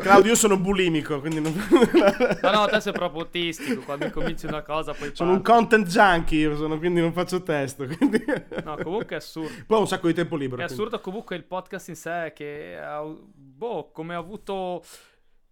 [0.00, 1.52] Claudio, io sono bulimico, quindi non...
[2.40, 6.38] No, no, te sei proprio autistico, quando cominci una cosa poi Sono un content junkie,
[6.38, 8.24] io sono, quindi non faccio testo, quindi...
[8.64, 9.52] No, comunque è assurdo.
[9.66, 10.62] Poi ho un sacco di tempo libero.
[10.62, 10.80] È quindi.
[10.80, 12.78] assurdo comunque il podcast in sé, che...
[12.80, 14.82] Ha, boh, come ha avuto...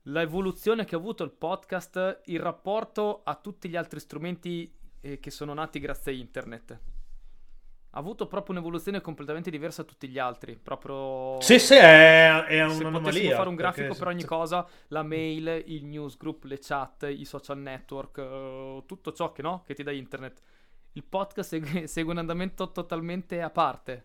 [0.08, 4.72] L'evoluzione che ha avuto il podcast in rapporto a tutti gli altri strumenti
[5.12, 6.80] eh, che sono nati grazie a internet
[7.96, 10.58] ha avuto proprio un'evoluzione completamente diversa da tutti gli altri.
[10.62, 11.40] Proprio.
[11.40, 12.92] Sì, sì, è, è un'anomalia.
[12.92, 17.24] Se potessimo fare un grafico per ogni cosa, la mail, il newsgroup, le chat, i
[17.24, 19.62] social network, uh, tutto ciò che, no?
[19.64, 20.42] che ti dà internet.
[20.92, 24.04] Il podcast segue, segue un andamento totalmente a parte.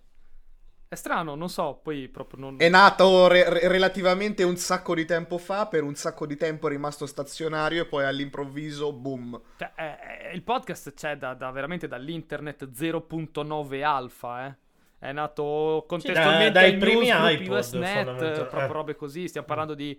[0.91, 2.55] È strano, non so, poi proprio non...
[2.57, 6.69] È nato re- relativamente un sacco di tempo fa, per un sacco di tempo è
[6.69, 9.39] rimasto stazionario e poi all'improvviso, boom.
[9.55, 9.85] Cioè, eh,
[10.31, 14.55] eh, il podcast c'è da, da, veramente dall'internet 0.9 alfa, eh.
[14.99, 18.67] È nato contestualmente sì, da, dai primi iPod, USNet, proprio eh.
[18.67, 19.97] robe così, stiamo parlando di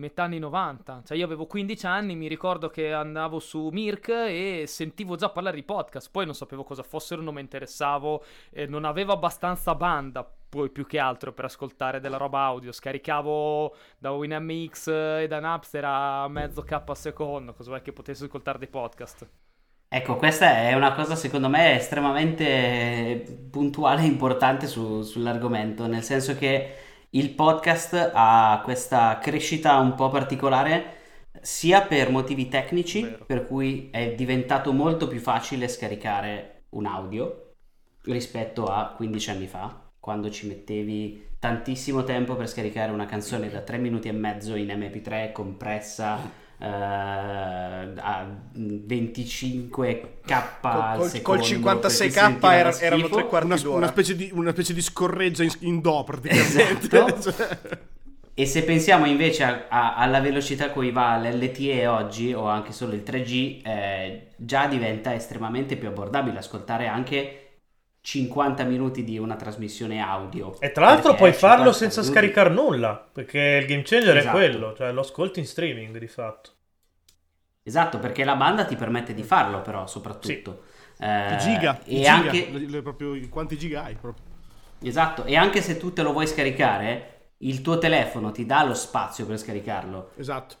[0.00, 1.02] metà anni 90.
[1.06, 5.56] Cioè, io avevo 15 anni, mi ricordo che andavo su Mirk e sentivo già parlare
[5.56, 6.10] di podcast.
[6.10, 10.28] Poi non sapevo cosa fossero, non mi interessavo, eh, non avevo abbastanza banda.
[10.48, 12.72] Poi più che altro per ascoltare della roba audio.
[12.72, 17.54] Scaricavo da WinMX e da Napster a mezzo K al secondo.
[17.56, 19.28] Vuoi che potessi ascoltare dei podcast?
[19.92, 26.36] Ecco, questa è una cosa secondo me estremamente puntuale e importante su, sull'argomento, nel senso
[26.36, 30.98] che il podcast ha questa crescita un po' particolare
[31.40, 33.24] sia per motivi tecnici, Vero.
[33.24, 37.54] per cui è diventato molto più facile scaricare un audio
[38.02, 43.60] rispetto a 15 anni fa, quando ci mettevi tantissimo tempo per scaricare una canzone da
[43.60, 50.06] 3 minuti e mezzo in MP3 compressa Uh, a 25k
[50.60, 54.50] al col, secondo col 56k era, erano tre quarti una, d'ora una specie di, una
[54.50, 57.32] specie di scorreggia in, in do praticamente esatto.
[57.32, 57.58] cioè.
[58.34, 62.72] e se pensiamo invece a, a, alla velocità a cui va l'LTE oggi o anche
[62.72, 67.39] solo il 3G eh, già diventa estremamente più abbordabile ascoltare anche
[68.02, 70.58] 50 minuti di una trasmissione audio.
[70.60, 72.18] E tra l'altro puoi farlo senza minuti.
[72.18, 74.36] scaricare nulla, perché il game changer esatto.
[74.36, 76.50] è quello, cioè lo ascolti in streaming di fatto.
[77.62, 80.62] Esatto, perché la banda ti permette di farlo però, soprattutto.
[80.94, 81.04] Sì.
[81.04, 82.48] Eh, giga, e giga, anche...
[82.50, 84.24] Le, le, proprio, quanti giga hai proprio.
[84.82, 88.74] Esatto, e anche se tu te lo vuoi scaricare, il tuo telefono ti dà lo
[88.74, 90.12] spazio per scaricarlo.
[90.16, 90.56] Esatto.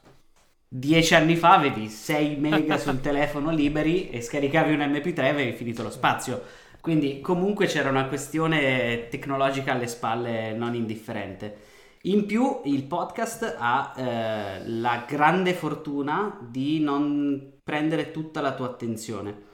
[0.68, 5.52] Dieci anni fa avevi 6 mega sul telefono liberi e scaricavi un MP3 e avevi
[5.56, 6.42] finito lo spazio
[6.80, 11.68] quindi comunque c'era una questione tecnologica alle spalle non indifferente.
[12.04, 18.66] In più il podcast ha eh, la grande fortuna di non prendere tutta la tua
[18.66, 19.48] attenzione.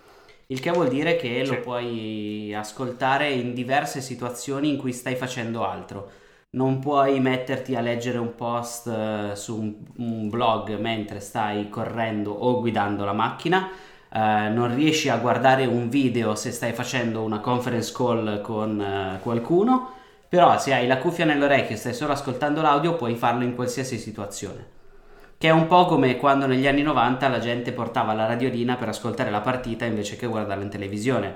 [0.46, 5.66] Il che vuol dire che lo puoi ascoltare in diverse situazioni in cui stai facendo
[5.66, 6.10] altro.
[6.50, 12.30] Non puoi metterti a leggere un post eh, su un, un blog mentre stai correndo
[12.30, 13.68] o guidando la macchina.
[14.12, 19.18] Eh, non riesci a guardare un video se stai facendo una conference call con eh,
[19.22, 19.94] qualcuno.
[20.28, 23.96] Però se hai la cuffia nell'orecchio e stai solo ascoltando l'audio, puoi farlo in qualsiasi
[23.98, 24.74] situazione.
[25.38, 28.88] Che è un po' come quando negli anni 90 la gente portava la radiolina per
[28.88, 31.34] ascoltare la partita invece che guardarla in televisione.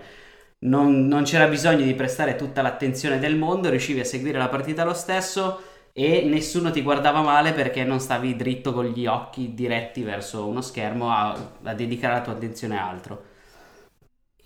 [0.61, 4.85] Non, non c'era bisogno di prestare tutta l'attenzione del mondo, riuscivi a seguire la partita
[4.85, 5.61] lo stesso
[5.93, 10.61] e nessuno ti guardava male perché non stavi dritto con gli occhi diretti verso uno
[10.61, 13.25] schermo a, a dedicare la tua attenzione a altro.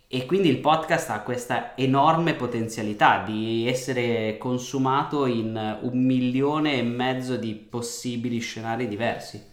[0.08, 6.82] E quindi il podcast ha questa enorme potenzialità di essere consumato in un milione e
[6.82, 9.44] mezzo di possibili scenari diversi.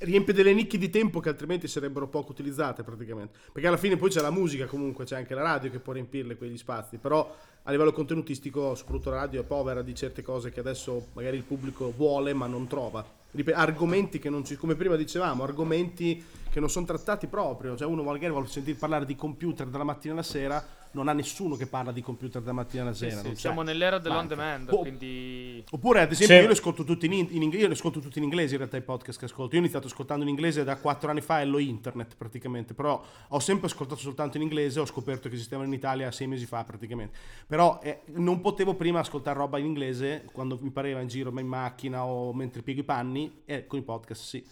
[0.00, 3.38] riempie delle nicchie di tempo che altrimenti sarebbero poco utilizzate praticamente.
[3.52, 6.36] Perché alla fine poi c'è la musica comunque, c'è anche la radio che può riempirle
[6.36, 7.34] quegli spazi, però
[7.70, 11.92] a livello contenutistico soprattutto radio è povera di certe cose che adesso magari il pubblico
[11.96, 13.04] vuole ma non trova.
[13.30, 16.20] Ripet- argomenti che non ci, come prima dicevamo, argomenti
[16.50, 20.12] che non sono trattati proprio, cioè uno magari vuole sentire parlare di computer dalla mattina
[20.14, 23.18] alla sera, non ha nessuno che parla di computer dalla mattina alla Sì, sera.
[23.18, 23.38] sì, non c'è.
[23.38, 25.62] siamo nell'era dell'on demand, Oh, quindi...
[25.70, 26.40] Oppure, ad esempio, Sì.
[26.42, 27.62] io li ascolto tutti in, in inglese.
[27.62, 29.52] Io li ascolto tutti in inglese in realtà i podcast che ascolto.
[29.54, 32.74] Io ho iniziato ascoltando in inglese da quattro anni fa e lo internet praticamente.
[32.74, 34.80] Però ho sempre ascoltato soltanto in inglese.
[34.80, 37.16] Ho scoperto che esistevano in Italia sei mesi fa praticamente.
[37.46, 41.40] Però eh, non potevo prima ascoltare roba in inglese quando mi pareva in giro, ma
[41.40, 43.42] in macchina o mentre piego i panni.
[43.44, 44.44] E con i podcast sì.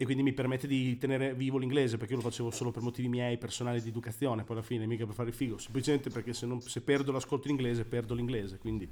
[0.00, 3.08] E quindi mi permette di tenere vivo l'inglese perché io lo facevo solo per motivi
[3.08, 4.44] miei personali di educazione.
[4.44, 5.58] Poi alla fine, mica per fare il figo.
[5.58, 8.58] Semplicemente perché se, non- se perdo l'ascolto in inglese, perdo l'inglese.
[8.58, 8.88] Quindi.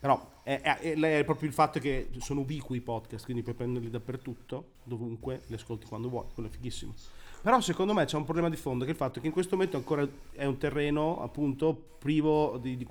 [0.00, 3.90] Però è, è- è- proprio il fatto che sono ubiqui i podcast, quindi puoi prenderli
[3.90, 6.94] dappertutto, dovunque, li ascolti quando vuoi, quello è fighissimo.
[7.42, 9.54] Però secondo me c'è un problema di fondo, che è il fatto che in questo
[9.54, 12.86] momento ancora è un terreno appunto privo di- di-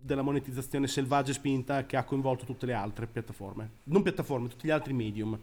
[0.00, 3.70] della monetizzazione selvaggia e spinta che ha coinvolto tutte le altre piattaforme.
[3.84, 5.38] Non piattaforme, tutti gli altri medium.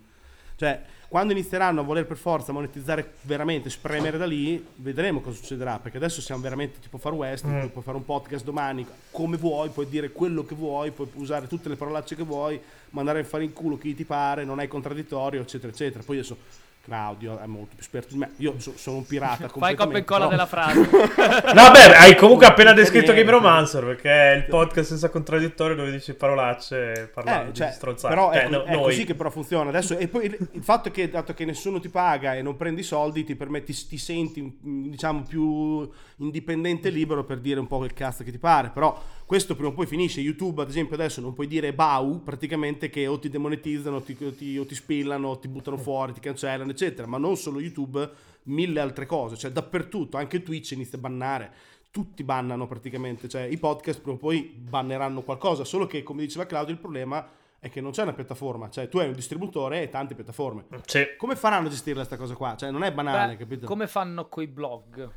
[0.61, 5.79] Cioè, quando inizieranno a voler per forza monetizzare veramente, spremere da lì, vedremo cosa succederà.
[5.79, 7.65] Perché adesso siamo veramente tipo Far West, Mm.
[7.69, 11.67] puoi fare un podcast domani come vuoi, puoi dire quello che vuoi, puoi usare tutte
[11.67, 15.41] le parolacce che vuoi, mandare a fare in culo chi ti pare, non hai contraddittorio,
[15.41, 16.03] eccetera, eccetera.
[16.03, 16.37] Poi adesso
[16.83, 18.31] Claudio è molto più esperto di me.
[18.37, 20.79] Io so- sono un pirata Fai copia e però- della frase.
[21.53, 23.13] No, beh, hai comunque appena descritto.
[23.13, 27.73] Game Romancer perché è il podcast senza contraddittorio dove dici parolacce parlando Eh, cioè, di
[27.73, 28.13] stronzate.
[28.13, 30.87] però Cioè, è, no- è così che però funziona adesso e poi il, il fatto
[30.89, 34.41] è che dato che nessuno ti paga e non prendi soldi ti permetti ti senti
[34.41, 38.69] mm, diciamo più indipendente e libero per dire un po' quel cazzo che ti pare
[38.73, 38.99] però
[39.31, 43.07] questo prima o poi finisce YouTube ad esempio adesso non puoi dire bau praticamente che
[43.07, 46.19] o ti demonetizzano o ti, o ti, o ti spillano o ti buttano fuori ti
[46.19, 48.09] cancellano eccetera ma non solo YouTube
[48.43, 51.51] mille altre cose cioè dappertutto anche Twitch inizia a bannare
[51.91, 56.45] tutti bannano praticamente, cioè i podcast prima o poi banneranno qualcosa, solo che come diceva
[56.45, 57.25] Claudio il problema
[57.59, 60.65] è che non c'è una piattaforma, cioè tu hai un distributore e tante piattaforme.
[60.85, 61.05] Sì.
[61.17, 62.55] Come faranno a gestirla questa cosa qua?
[62.55, 63.65] Cioè non è banale, Beh, capito?
[63.65, 65.09] come fanno coi blog?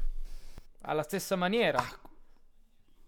[0.82, 1.82] Alla stessa maniera.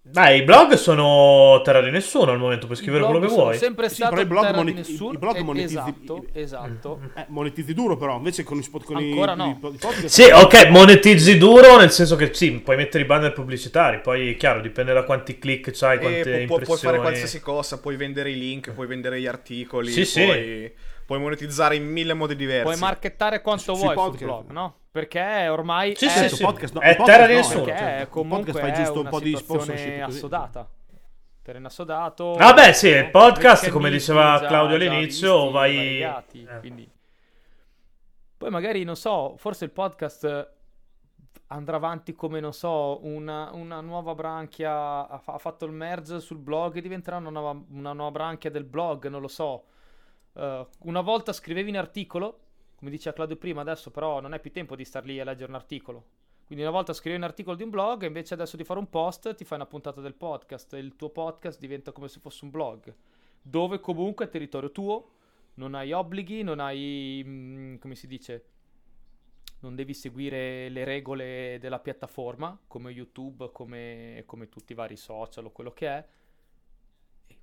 [0.09, 3.57] Dai, i blog sono terra di nessuno al momento, puoi scrivere quello che sono vuoi.
[3.59, 5.13] sempre Sì, stato però i blog terra di moneti- nessuno.
[5.13, 7.01] i blog eh, monetizzi- Esatto, i- esatto.
[7.17, 9.49] Eh, monetizzi duro però, invece con i, spot- con Ancora i- no.
[9.51, 10.05] i podcast...
[10.07, 14.61] Sì, ok, monetizzi duro nel senso che sì, puoi mettere i banner pubblicitari, poi chiaro,
[14.61, 18.31] dipende da quanti click c'hai, quante E pu- pu- puoi fare qualsiasi cosa, puoi vendere
[18.31, 20.73] i link, puoi vendere gli articoli, Sì, sì.
[21.07, 22.65] Puoi, monetizzare in mille modi diversi.
[22.65, 24.19] Puoi marchettare quanto Sui vuoi podcast.
[24.19, 24.75] sul blog, no?
[24.91, 26.43] Perché ormai Sì, è, sì, sì.
[26.45, 27.65] podcast no, È terra di no, nessuno.
[27.65, 28.03] perché certo.
[28.03, 30.17] Il comunque podcast fai è giusto un una po' di situazione sponsorship così.
[30.19, 30.71] assodata.
[31.43, 32.35] Terreno assodato.
[32.35, 36.59] Ah, beh, sì, il podcast, come diceva Claudio all'inizio, vai- variegati, eh.
[36.59, 36.91] quindi...
[38.39, 40.51] Poi magari, non so, forse il podcast
[41.49, 46.77] andrà avanti come, non so, una, una nuova branchia, ha fatto il merge sul blog
[46.77, 49.65] e diventerà una nuova, una nuova branchia del blog, non lo so.
[50.37, 52.41] Eh, una volta scrivevi un articolo,
[52.76, 55.51] come diceva Claudio prima, adesso però non è più tempo di star lì a leggere
[55.51, 56.05] un articolo.
[56.47, 59.34] Quindi una volta scrivi un articolo di un blog invece adesso di fare un post
[59.34, 62.53] ti fai una puntata del podcast e il tuo podcast diventa come se fosse un
[62.53, 62.95] blog,
[63.43, 65.11] dove comunque è territorio tuo,
[65.55, 68.45] non hai obblighi, non hai, mm, come si dice,
[69.61, 75.47] non devi seguire le regole della piattaforma come YouTube, come, come tutti i vari social
[75.47, 76.07] o quello che è.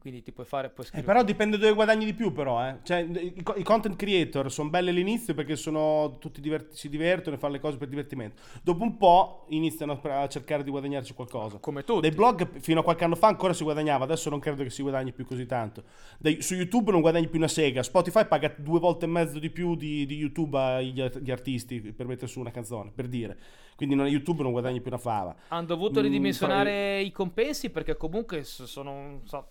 [0.03, 2.79] Quindi ti puoi fare puoi eh, però dipende dove guadagni di più però eh.
[2.83, 7.39] cioè, i, i, content creator sono belli all'inizio perché sono tutti diverti, si divertono e
[7.39, 8.41] fanno le cose per divertimento.
[8.61, 11.57] Dopo un po' iniziano a cercare di guadagnarci qualcosa.
[11.59, 12.01] Come tutti.
[12.01, 14.81] Dei blog fino a qualche anno fa ancora si guadagnava adesso non credo che si
[14.81, 15.83] guadagni più così tanto.
[16.17, 17.81] Dei, su YouTube non guadagni più una sega.
[17.81, 22.07] Spotify paga due volte e mezzo di più di, di YouTube agli, agli artisti per
[22.07, 23.37] mettere su una canzone per dire.
[23.75, 25.35] Quindi non, YouTube non guadagni più una fava.
[25.47, 29.49] Hanno dovuto mm, ridimensionare mm, i compensi perché comunque sono so,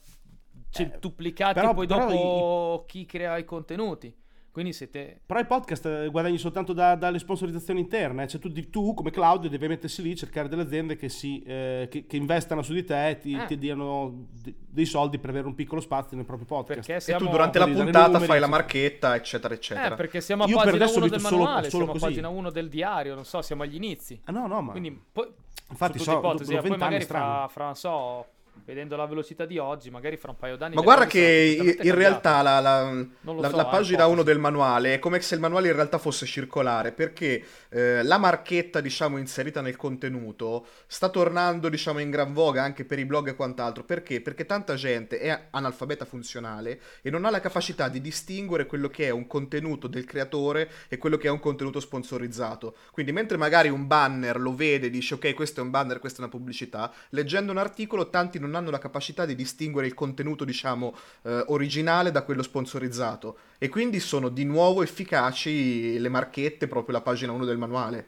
[0.73, 2.91] centuplicati eh, però, poi però dopo i...
[2.91, 4.21] chi crea i contenuti.
[4.53, 5.23] Quindi siete...
[5.25, 9.49] Però i podcast eh, guadagni soltanto da, dalle sponsorizzazioni interne, cioè tu, tu, come Claudio
[9.49, 13.09] devi mettersi lì, cercare delle aziende che, si, eh, che, che investano su di te
[13.09, 13.47] e ti, eh.
[13.47, 14.27] ti diano
[14.69, 16.99] dei soldi per avere un piccolo spazio nel proprio podcast.
[16.99, 17.23] Siamo...
[17.23, 19.95] E tu durante la puntata numeri, fai la marchetta, eccetera, eccetera.
[19.95, 22.69] Eh, perché siamo a Io pagina 1 del manuale, solo, siamo a pagina 1 del
[22.69, 24.21] diario, non so, siamo agli inizi.
[24.25, 24.73] Ah no, no, ma...
[24.73, 25.33] Quindi, poi,
[25.71, 28.27] Infatti, so, ipotesi, poi magari fra, fra, non so
[28.65, 30.75] vedendo la velocità di oggi, magari fra un paio d'anni.
[30.75, 34.99] Ma guarda che in realtà la, la, la, so, la pagina 1 del manuale è
[34.99, 39.77] come se il manuale in realtà fosse circolare, perché eh, la marchetta, diciamo, inserita nel
[39.77, 43.85] contenuto sta tornando, diciamo, in gran voga anche per i blog e quant'altro.
[43.85, 44.21] Perché?
[44.21, 49.07] Perché tanta gente è analfabeta funzionale e non ha la capacità di distinguere quello che
[49.07, 52.77] è un contenuto del creatore e quello che è un contenuto sponsorizzato.
[52.93, 56.19] Quindi mentre magari un banner lo vede e dice ok, questo è un banner, questa
[56.19, 60.45] è una pubblicità, leggendo un articolo tanti non hanno la capacità di distinguere il contenuto,
[60.45, 63.37] diciamo, eh, originale da quello sponsorizzato.
[63.59, 68.07] E quindi sono di nuovo efficaci le marchette, proprio la pagina 1 del manuale.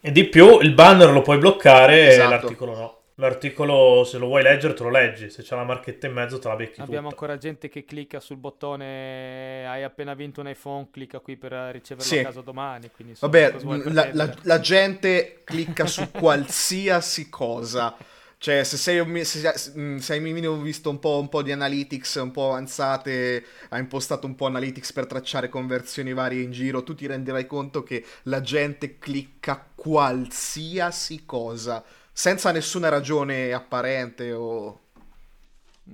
[0.00, 2.26] E di più, il banner lo puoi bloccare esatto.
[2.26, 2.96] e l'articolo no.
[3.18, 5.30] L'articolo, se lo vuoi leggere, te lo leggi.
[5.30, 6.82] Se c'è la marchetta in mezzo, te la becchi.
[6.82, 7.22] Abbiamo tutta.
[7.22, 9.66] ancora gente che clicca sul bottone.
[9.66, 12.18] Hai appena vinto un iPhone, clicca qui per riceverlo sì.
[12.18, 12.90] a casa domani.
[13.18, 13.54] Vabbè,
[13.84, 17.96] la, la, la, gente clicca su qualsiasi cosa.
[18.38, 22.16] Cioè, se, sei, se, mm, se hai minimo visto un po', un po', di analytics
[22.16, 26.94] un po' avanzate, hai impostato un po' analytics per tracciare conversioni varie in giro, tu
[26.94, 31.82] ti renderai conto che la gente clicca qualsiasi cosa,
[32.12, 34.80] senza nessuna ragione apparente o...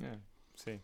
[0.02, 0.18] Eh,
[0.54, 0.78] sì.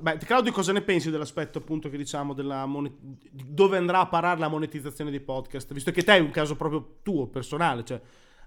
[0.00, 2.94] Beh, Claudio, cosa ne pensi dell'aspetto appunto che diciamo della monet-
[3.30, 5.72] dove andrà a parare la monetizzazione dei podcast?
[5.72, 8.00] Visto che te è un caso proprio tuo, personale, cioè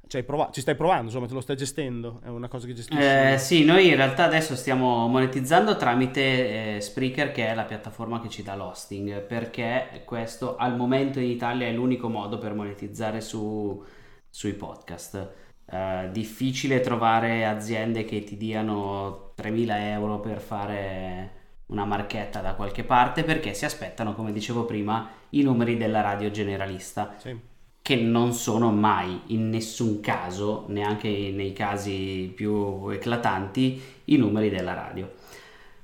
[0.08, 2.20] ci, prov- ci stai provando, insomma, te lo stai gestendo?
[2.24, 3.02] È una cosa che gestisci?
[3.02, 8.22] Eh, sì, noi in realtà adesso stiamo monetizzando tramite eh, Spreaker, che è la piattaforma
[8.22, 13.22] che ci dà l'hosting, perché questo al momento in Italia è l'unico modo per monetizzare
[13.22, 13.84] su,
[14.30, 15.34] sui podcast.
[15.68, 21.32] Eh, difficile trovare aziende che ti diano 3.000 euro per fare
[21.68, 26.30] una marchetta da qualche parte perché si aspettano, come dicevo prima, i numeri della radio
[26.30, 27.16] generalista.
[27.18, 27.54] Sì
[27.86, 34.74] che non sono mai in nessun caso, neanche nei casi più eclatanti, i numeri della
[34.74, 35.14] radio.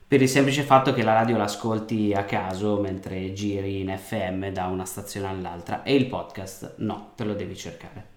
[0.07, 4.65] Per il semplice fatto che la radio l'ascolti a caso mentre giri in FM da
[4.65, 8.07] una stazione all'altra e il podcast no, te lo devi cercare.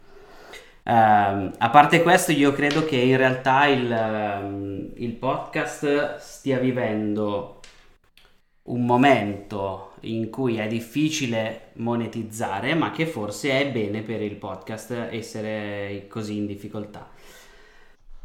[0.83, 7.61] Uh, a parte questo, io credo che in realtà il, uh, il podcast stia vivendo
[8.63, 15.09] un momento in cui è difficile monetizzare, ma che forse è bene per il podcast
[15.11, 17.11] essere così in difficoltà.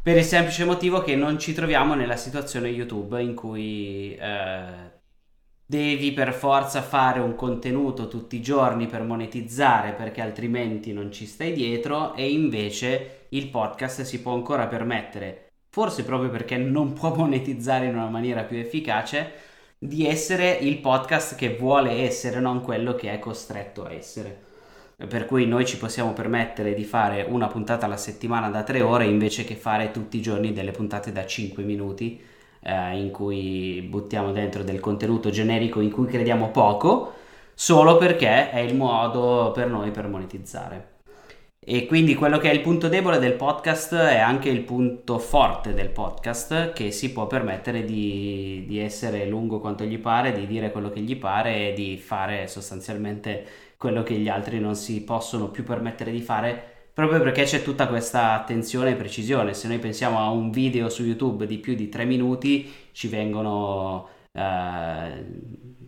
[0.02, 4.98] Per il semplice motivo che non ci troviamo nella situazione YouTube in cui eh,
[5.66, 11.26] devi per forza fare un contenuto tutti i giorni per monetizzare perché altrimenti non ci
[11.26, 17.14] stai dietro e invece il podcast si può ancora permettere, forse proprio perché non può
[17.14, 19.32] monetizzare in una maniera più efficace,
[19.82, 24.48] di essere il podcast che vuole essere, non quello che è costretto a essere.
[25.08, 29.06] Per cui noi ci possiamo permettere di fare una puntata alla settimana da tre ore
[29.06, 32.20] invece che fare tutti i giorni delle puntate da 5 minuti
[32.60, 37.14] eh, in cui buttiamo dentro del contenuto generico in cui crediamo poco,
[37.54, 40.99] solo perché è il modo per noi per monetizzare.
[41.62, 45.74] E quindi quello che è il punto debole del podcast è anche il punto forte
[45.74, 50.72] del podcast che si può permettere di, di, essere lungo quanto gli pare, di dire
[50.72, 53.44] quello che gli pare e di fare sostanzialmente
[53.76, 57.88] quello che gli altri non si possono più permettere di fare proprio perché c'è tutta
[57.88, 59.52] questa attenzione e precisione.
[59.52, 64.08] Se noi pensiamo a un video su YouTube di più di tre minuti ci vengono
[64.32, 64.40] uh,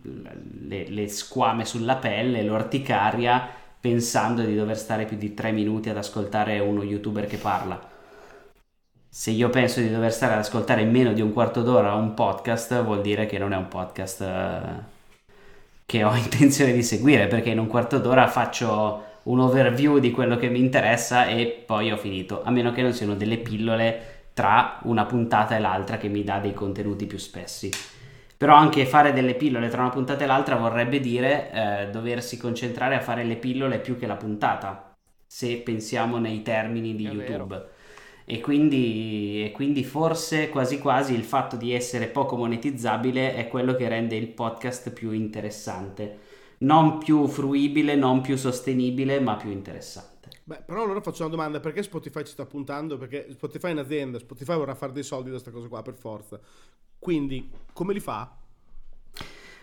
[0.03, 5.97] le, le squame sulla pelle, l'orticaria pensando di dover stare più di tre minuti ad
[5.97, 7.77] ascoltare uno youtuber che parla.
[9.09, 12.81] Se io penso di dover stare ad ascoltare meno di un quarto d'ora un podcast,
[12.81, 14.83] vuol dire che non è un podcast uh,
[15.85, 20.37] che ho intenzione di seguire, perché in un quarto d'ora faccio un overview di quello
[20.37, 24.79] che mi interessa e poi ho finito, a meno che non siano delle pillole tra
[24.83, 27.69] una puntata e l'altra che mi dà dei contenuti più spessi.
[28.43, 32.93] Però anche fare delle pillole tra una puntata e l'altra vorrebbe dire eh, doversi concentrare
[32.93, 34.93] a fare le pillole più che la puntata,
[35.25, 37.69] se pensiamo nei termini di è YouTube.
[38.25, 43.75] E quindi, e quindi, forse quasi quasi il fatto di essere poco monetizzabile è quello
[43.75, 46.19] che rende il podcast più interessante.
[46.57, 50.12] Non più fruibile, non più sostenibile, ma più interessante.
[50.45, 52.97] Beh, però allora faccio una domanda, perché Spotify ci sta puntando?
[52.97, 56.39] Perché Spotify è un'azienda, Spotify vorrà fare dei soldi da questa cosa qua per forza.
[56.99, 58.35] Quindi, come li fa?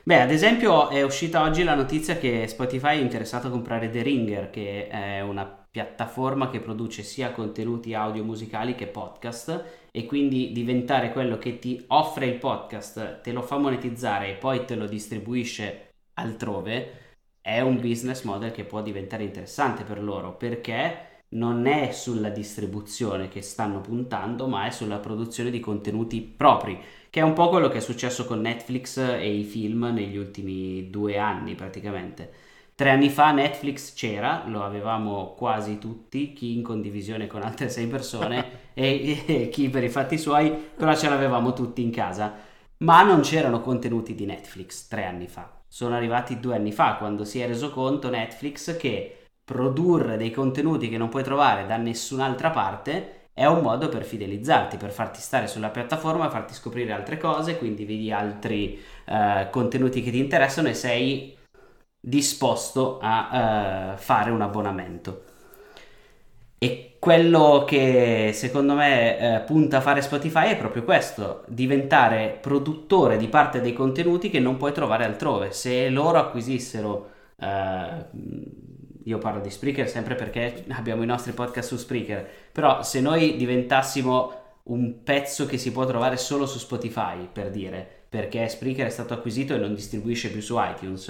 [0.02, 4.02] Beh, ad esempio è uscita oggi la notizia che Spotify è interessato a comprare The
[4.02, 10.52] Ringer, che è una piattaforma che produce sia contenuti audio musicali che podcast e quindi
[10.52, 14.86] diventare quello che ti offre il podcast, te lo fa monetizzare e poi te lo
[14.86, 17.09] distribuisce altrove
[17.40, 23.28] è un business model che può diventare interessante per loro perché non è sulla distribuzione
[23.28, 26.78] che stanno puntando, ma è sulla produzione di contenuti propri,
[27.08, 30.90] che è un po' quello che è successo con Netflix e i film negli ultimi
[30.90, 32.48] due anni praticamente.
[32.74, 37.86] Tre anni fa Netflix c'era, lo avevamo quasi tutti, chi in condivisione con altre sei
[37.86, 42.34] persone e, e chi per i fatti suoi, però ce l'avevamo tutti in casa.
[42.78, 47.24] Ma non c'erano contenuti di Netflix tre anni fa sono arrivati due anni fa, quando
[47.24, 52.50] si è reso conto Netflix che produrre dei contenuti che non puoi trovare da nessun'altra
[52.50, 57.56] parte è un modo per fidelizzarti, per farti stare sulla piattaforma, farti scoprire altre cose,
[57.56, 61.38] quindi vedi altri uh, contenuti che ti interessano e sei
[62.00, 65.24] disposto a uh, fare un abbonamento.
[66.62, 73.16] E quello che secondo me eh, punta a fare Spotify è proprio questo, diventare produttore
[73.16, 75.52] di parte dei contenuti che non puoi trovare altrove.
[75.52, 78.04] Se loro acquisissero, eh,
[79.04, 83.36] io parlo di Spreaker sempre perché abbiamo i nostri podcast su Spreaker, però se noi
[83.36, 84.32] diventassimo
[84.64, 89.14] un pezzo che si può trovare solo su Spotify, per dire, perché Spreaker è stato
[89.14, 91.08] acquisito e non distribuisce più su iTunes,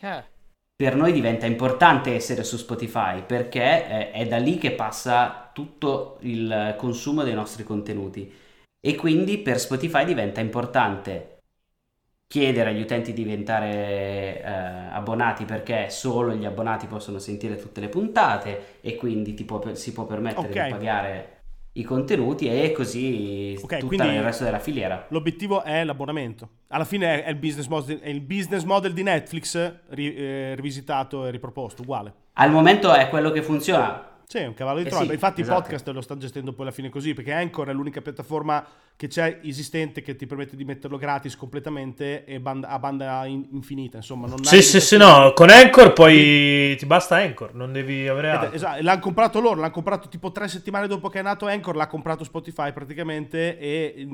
[0.00, 0.35] eh
[0.76, 6.74] per noi diventa importante essere su Spotify perché è, da lì che passa tutto il
[6.76, 8.30] consumo dei nostri contenuti
[8.78, 11.38] e quindi per Spotify diventa importante
[12.26, 17.88] chiedere agli utenti di diventare eh, abbonati perché solo gli abbonati possono sentire tutte le
[17.88, 20.64] puntate e quindi può, si può permettere okay.
[20.64, 21.35] di pagare
[21.76, 25.06] i contenuti e così okay, tutto il resto della filiera.
[25.08, 26.48] L'obiettivo è l'abbonamento.
[26.68, 31.82] Alla fine è il business model, il business model di Netflix eh, rivisitato e riproposto,
[31.82, 32.12] uguale.
[32.34, 34.14] Al momento è quello che funziona.
[34.28, 35.06] Sì, è un cavallo di eh Troia.
[35.06, 35.58] Sì, Infatti esatto.
[35.58, 38.66] i podcast lo stanno gestendo poi alla fine così, perché Anchor è l'unica piattaforma
[38.96, 43.46] che c'è esistente che ti permette di metterlo gratis completamente e banda, a banda in,
[43.52, 43.98] infinita.
[43.98, 48.30] Insomma, non sì, sì, sì, no, con Anchor poi ti basta Anchor, non devi avere
[48.30, 48.52] altro.
[48.52, 51.86] Esatto, l'hanno comprato loro, l'hanno comprato tipo tre settimane dopo che è nato Anchor, l'ha
[51.86, 54.08] comprato Spotify praticamente e...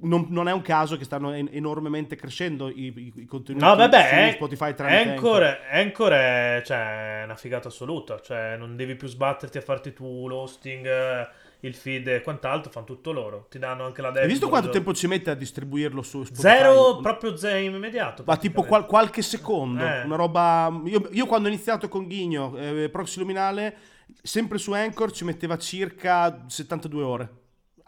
[0.00, 3.74] Non, non, è un caso che stanno en- enormemente crescendo i, i, i contenuti no,
[3.74, 5.66] vabbè, su Spotify tramite Anchor, Anchor.
[5.70, 10.86] Anchor è cioè, una figata assoluta, cioè non devi più sbatterti a farti tu l'hosting,
[11.60, 13.46] il feed e quant'altro, fanno tutto loro.
[13.50, 14.24] Ti danno anche la dashboard.
[14.24, 16.48] Hai visto quanto tempo ci mette a distribuirlo su Spotify?
[16.48, 18.22] Zero, proprio zero immediato.
[18.26, 20.02] Ma tipo qual- qualche secondo, eh.
[20.02, 20.80] una roba...
[20.84, 23.76] Io, io, quando ho iniziato con Ghigno, eh, Proxy Luminale,
[24.22, 27.28] sempre su Anchor ci metteva circa 72 ore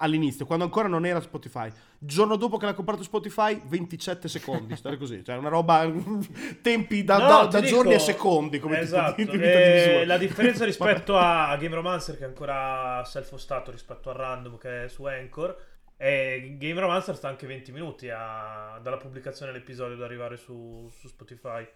[0.01, 1.71] all'inizio, quando ancora non era Spotify.
[1.99, 5.23] Giorno dopo che l'ha comprato Spotify, 27 secondi, stare così.
[5.25, 5.91] Cioè, una roba...
[6.61, 9.15] tempi da, no, da, da dico, giorni a secondi, come esatto.
[9.15, 14.11] tipo di, di, di La differenza rispetto a Game Romancer, che è ancora self-hostato rispetto
[14.11, 15.57] a Random, che è su Anchor,
[15.97, 21.09] e Game Romancer sta anche 20 minuti a, dalla pubblicazione dell'episodio ad arrivare su, su
[21.09, 21.69] Spotify.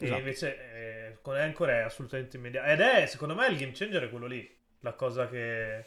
[0.00, 0.16] Esatto.
[0.16, 2.66] E invece eh, con Anchor è assolutamente immediato.
[2.68, 4.56] Ed è, secondo me, il game changer è quello lì.
[4.80, 5.84] La cosa che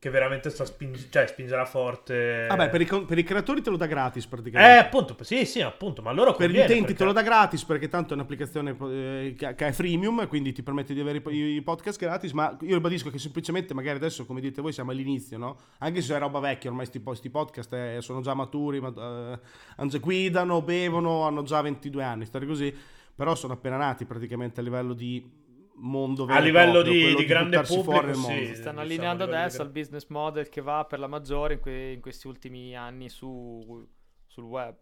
[0.00, 2.46] che veramente sta sping- cioè, spingerà forte.
[2.48, 4.74] Vabbè, per i, per i, creatori te lo dà gratis praticamente.
[4.74, 6.94] Eh, appunto, sì, sì, appunto, ma loro Per gli utenti perché...
[6.94, 10.94] te lo dà gratis perché tanto è un'applicazione eh, che è freemium, quindi ti permette
[10.94, 14.62] di avere i, i, podcast gratis, ma io ribadisco che semplicemente magari adesso, come dite
[14.62, 15.56] voi, siamo all'inizio, no?
[15.78, 19.40] Anche se è roba vecchia, ormai questi podcast eh, sono già maturi, ma,
[19.76, 22.72] eh, guidano, bevono, hanno già 22 anni, stare così,
[23.16, 25.46] però sono appena nati praticamente a livello di
[25.80, 29.62] mondo vero a livello proprio, di, di, di grande pubblico sì, si stanno allineando adesso
[29.62, 33.86] al business model che va per la maggiore in, que- in questi ultimi anni su,
[34.26, 34.76] sul web.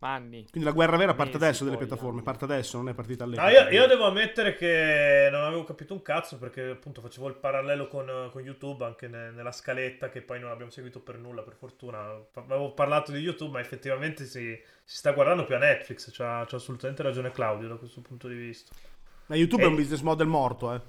[0.00, 0.46] Anni.
[0.48, 3.68] Quindi la guerra vera parte adesso delle piattaforme parte adesso non è partita all'epoca no,
[3.68, 7.88] io, io, devo ammettere che non avevo capito un cazzo perché appunto facevo il parallelo
[7.88, 11.54] con, con YouTube anche ne, nella scaletta che poi non abbiamo seguito per nulla per
[11.54, 12.14] fortuna.
[12.32, 16.56] Avevo parlato di YouTube ma effettivamente si, si sta guardando più a Netflix c'ha, c'ha
[16.56, 18.72] assolutamente ragione Claudio da questo punto di vista
[19.28, 19.64] ma YouTube e...
[19.64, 20.80] è un business model morto, eh.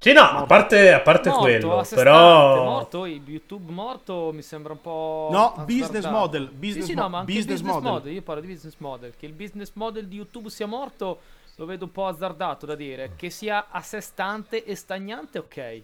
[0.00, 2.64] Sì, no, a parte, a parte morto, quello, però...
[2.64, 5.28] Morto, YouTube morto mi sembra un po'...
[5.32, 6.50] No, business model.
[6.52, 7.92] Business, sì, sì, no, ma anche business, business model.
[7.92, 8.12] model.
[8.12, 9.12] Io parlo di business model.
[9.18, 11.18] Che il business model di YouTube sia morto
[11.56, 13.14] lo vedo un po' azzardato da dire.
[13.16, 15.82] Che sia a sé stante e stagnante, ok.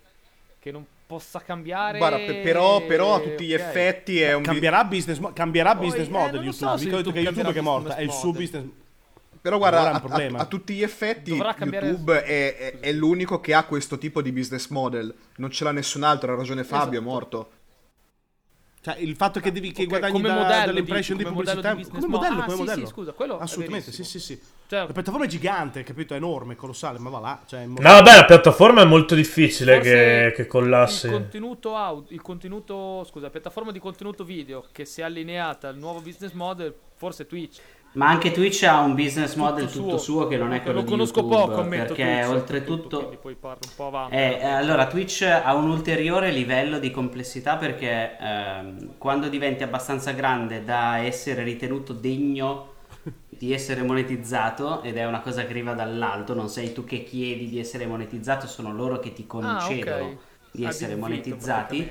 [0.60, 1.98] Che non possa cambiare.
[1.98, 3.66] Guarda, però, però a tutti gli okay.
[3.66, 4.44] effetti è un.
[4.44, 6.52] Cambierà business, mo- cambierà Poi, business model eh, YouTube.
[6.52, 8.64] So Dico YouTube che YouTube che è morta, è il suo business.
[9.44, 11.88] Però guarda, a, a, a, tutti gli effetti cambiare...
[11.88, 15.14] YouTube è, è, è, l'unico che ha questo tipo di business model.
[15.36, 16.96] Non ce l'ha nessun altro, ha ragione Fabio, esatto.
[16.96, 17.50] è morto.
[18.80, 21.84] Cioè, il fatto che devi che okay, guadagni da, modello dall'impression di, di pubblicità di
[21.86, 22.86] come modello, ah, come sì, modello.
[22.86, 24.40] Sì, scusa, quello Assolutamente, sì, sì, sì.
[24.66, 26.14] Cioè, la piattaforma è gigante, capito?
[26.14, 27.42] È enorme, colossale, ma va là.
[27.44, 31.08] Cioè, no, vabbè, la piattaforma è molto difficile che, che, collassi.
[31.08, 35.68] Il contenuto, audio, il contenuto, scusa, la piattaforma di contenuto video che si è allineata
[35.68, 37.60] al nuovo business model, forse Twitch.
[37.94, 40.80] Ma anche Twitch ha un business model tutto, tutto suo, suo, che non è quello
[40.80, 44.14] lo conosco YouTube, poco, ammetto perché Twitch, oltretutto poi parlo un po' avanti.
[44.16, 50.10] Eh, eh, allora Twitch ha un ulteriore livello di complessità perché ehm, quando diventi abbastanza
[50.10, 52.72] grande da essere ritenuto degno
[53.28, 57.48] di essere monetizzato ed è una cosa che arriva dall'alto, non sei tu che chiedi
[57.48, 60.18] di essere monetizzato, sono loro che ti concedono ah, okay.
[60.50, 61.90] di essere monetizzati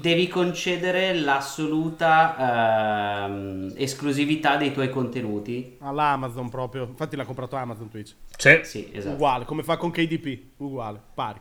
[0.00, 5.76] devi concedere l'assoluta ehm, esclusività dei tuoi contenuti.
[5.80, 6.84] All'Amazon proprio.
[6.84, 8.14] Infatti l'ha comprato Amazon Twitch.
[8.36, 8.60] Sì.
[8.62, 9.14] sì esatto.
[9.14, 10.40] Uguale, come fa con KDP.
[10.58, 11.40] Uguale, pari.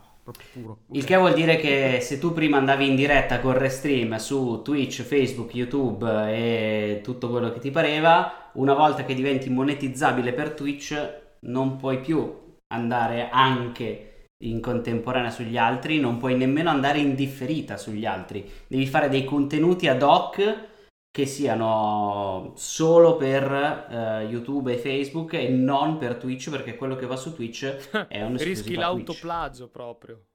[0.54, 0.78] Puro.
[0.92, 5.02] Il che vuol dire che se tu prima andavi in diretta con Restream su Twitch,
[5.02, 11.20] Facebook, YouTube e tutto quello che ti pareva, una volta che diventi monetizzabile per Twitch
[11.42, 12.34] non puoi più
[12.68, 14.11] andare anche
[14.42, 19.24] in contemporanea sugli altri, non puoi nemmeno andare in differita sugli altri, devi fare dei
[19.24, 20.70] contenuti ad hoc
[21.12, 27.06] che siano solo per uh, YouTube e Facebook e non per Twitch perché quello che
[27.06, 27.66] va su Twitch
[28.08, 30.26] è un rischi l'autoplagio proprio.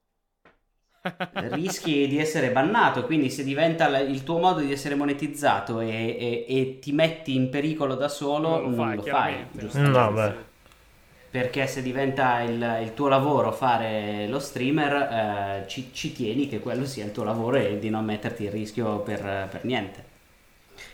[1.33, 6.45] Rischi di essere bannato quindi se diventa il tuo modo di essere monetizzato e, e,
[6.49, 10.55] e ti metti in pericolo da solo non lo fai, non lo fai no, beh
[11.37, 16.59] perché se diventa il, il, tuo lavoro fare lo streamer eh, ci, ci, tieni che
[16.59, 20.03] quello sia il tuo lavoro e di non metterti in rischio per, per, niente.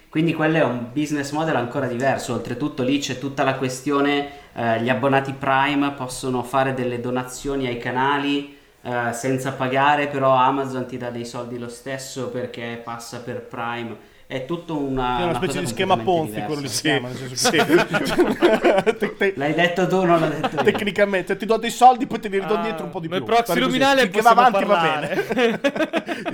[0.10, 2.34] Quindi quello è un business model ancora diverso.
[2.34, 7.78] Oltretutto lì c'è tutta la questione eh, gli abbonati Prime possono fare delle donazioni ai
[7.78, 13.44] canali eh, senza pagare però Amazon ti dà dei soldi lo stesso perché passa per
[13.44, 17.56] Prime è tutto una, è una, una specie di schema Ponzi quello lì chiama sì.
[19.36, 20.64] l'hai detto tu non l'ho detto io.
[20.64, 23.18] tecnicamente ti do dei soldi poi te li ridò ah, dietro un po' di più
[23.18, 25.24] nel prossimo luminale che va avanti parlare.
[25.28, 25.60] va bene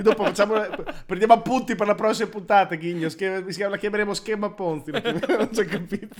[0.00, 0.54] dopo facciamo,
[1.04, 3.08] prendiamo appunti per la prossima puntata Ghigno
[3.68, 6.14] la chiameremo schema Ponzi non ci ho capito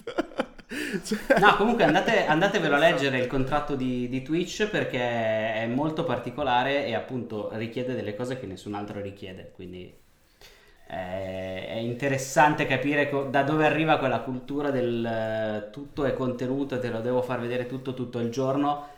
[1.39, 6.85] no, comunque andate, andatevelo a leggere il contratto di, di, Twitch perché è molto particolare
[6.85, 9.51] e appunto richiede delle cose che nessun altro richiede.
[9.53, 9.93] Quindi
[10.93, 17.01] è interessante capire da dove arriva quella cultura del eh, tutto è contenuto te lo
[17.01, 18.89] devo far vedere tutto tutto il giorno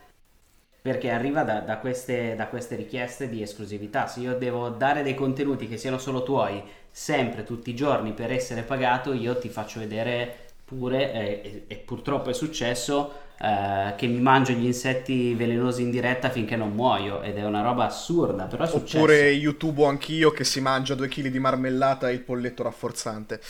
[0.83, 4.09] perché arriva da, da, queste, da, queste, richieste di esclusività.
[4.09, 8.33] Se io devo dare dei contenuti che siano solo tuoi sempre, tutti i giorni per
[8.33, 13.13] essere pagato, io ti faccio vedere pure, eh, e, e purtroppo è successo,
[13.43, 17.61] eh, che mi mangio gli insetti velenosi in diretta finché non muoio ed è una
[17.61, 18.99] roba assurda, però è successo.
[18.99, 23.41] Oppure YouTube anch'io che si mangia due kg di marmellata e il polletto rafforzante.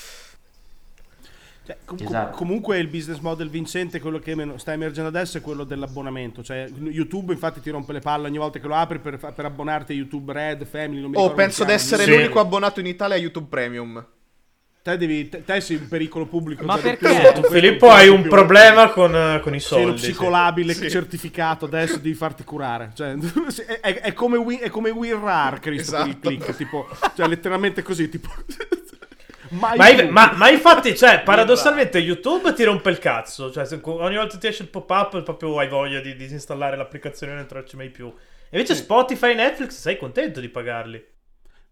[1.67, 2.37] Cioè, com- esatto.
[2.39, 6.43] Comunque il business model vincente, quello che sta emergendo adesso, è quello dell'abbonamento.
[6.43, 9.93] Cioè, YouTube infatti ti rompe le palle ogni volta che lo apri per, per abbonarti
[9.93, 11.11] a YouTube Red, Family.
[11.13, 12.11] oh, penso di essere sì.
[12.11, 14.03] l'unico abbonato in Italia a YouTube Premium.
[14.83, 16.65] Te, devi, te, te, sei un pericolo pubblico.
[16.65, 17.33] Ma perché?
[17.35, 19.85] Tu, Filippo, hai un problema con, con, i soldi.
[19.85, 20.91] Sei lo psicolabile sì.
[20.91, 22.91] certificato, adesso devi farti curare.
[22.93, 23.15] Cioè,
[23.81, 26.09] è, è, come Win, è come WinRAR, Cristo, esatto.
[26.09, 26.57] il click.
[26.57, 28.29] Tipo, cioè, letteralmente così, tipo...
[29.53, 29.75] Ma,
[30.09, 33.53] ma, ma, infatti, cioè, paradossalmente YouTube ti rompe il cazzo.
[33.53, 37.47] Cioè, ogni volta ti esce il pop-up, proprio hai voglia di disinstallare l'applicazione e non
[37.47, 38.11] trovarci mai più.
[38.49, 38.81] Invece sì.
[38.81, 41.05] Spotify e Netflix sei contento di pagarli.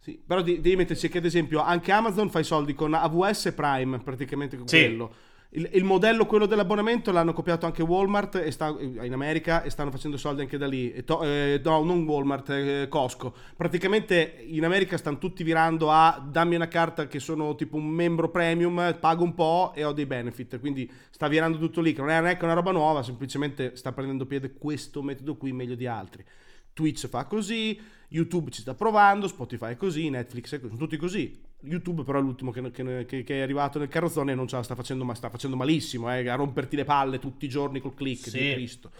[0.00, 3.98] Sì, però devi metterci che ad esempio anche Amazon fa i soldi con AWS Prime,
[3.98, 4.78] praticamente con sì.
[4.78, 5.14] quello.
[5.52, 9.90] Il, il, modello, quello dell'abbonamento, l'hanno copiato anche Walmart e sta, in America e stanno
[9.90, 11.04] facendo soldi anche da lì.
[11.04, 13.34] To, eh, no, non Walmart, eh, Costco.
[13.56, 18.30] Praticamente in America stanno tutti virando a dammi una carta che sono tipo un membro
[18.30, 20.60] premium, pago un po' e ho dei benefit.
[20.60, 24.26] Quindi sta virando tutto lì, che non è, è una roba nuova, semplicemente sta prendendo
[24.26, 26.24] piede questo metodo qui meglio di altri.
[26.72, 27.78] Twitch fa così,
[28.10, 31.48] YouTube ci sta provando, Spotify è così, Netflix è così, sono tutti così.
[31.62, 34.62] YouTube però è l'ultimo che, che, che è arrivato nel carrozzone e non ce la
[34.62, 37.94] sta facendo, ma sta facendo malissimo, eh, a romperti le palle tutti i giorni col
[37.94, 38.38] click, sì.
[38.38, 38.90] di Cristo.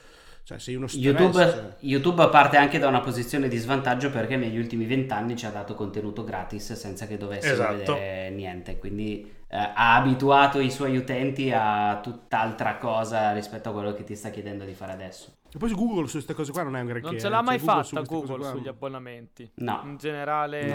[0.51, 1.75] Cioè, sei uno stress, YouTube, cioè.
[1.79, 5.77] YouTube parte anche da una posizione di svantaggio perché negli ultimi vent'anni ci ha dato
[5.77, 7.93] contenuto gratis senza che dovessero Esatto.
[7.95, 8.77] vedere niente.
[8.77, 14.17] Quindi eh, ha abituato i suoi utenti a tutt'altra cosa rispetto a quello che ti
[14.17, 15.35] sta chiedendo di fare adesso.
[15.53, 17.11] E poi su Google su queste cose qua non è un granché.
[17.11, 19.51] Non ce l'ha mai Cioè, su fatta queste cose Google sugli abbonamenti.
[19.55, 19.83] No.
[19.85, 20.75] In generale, no.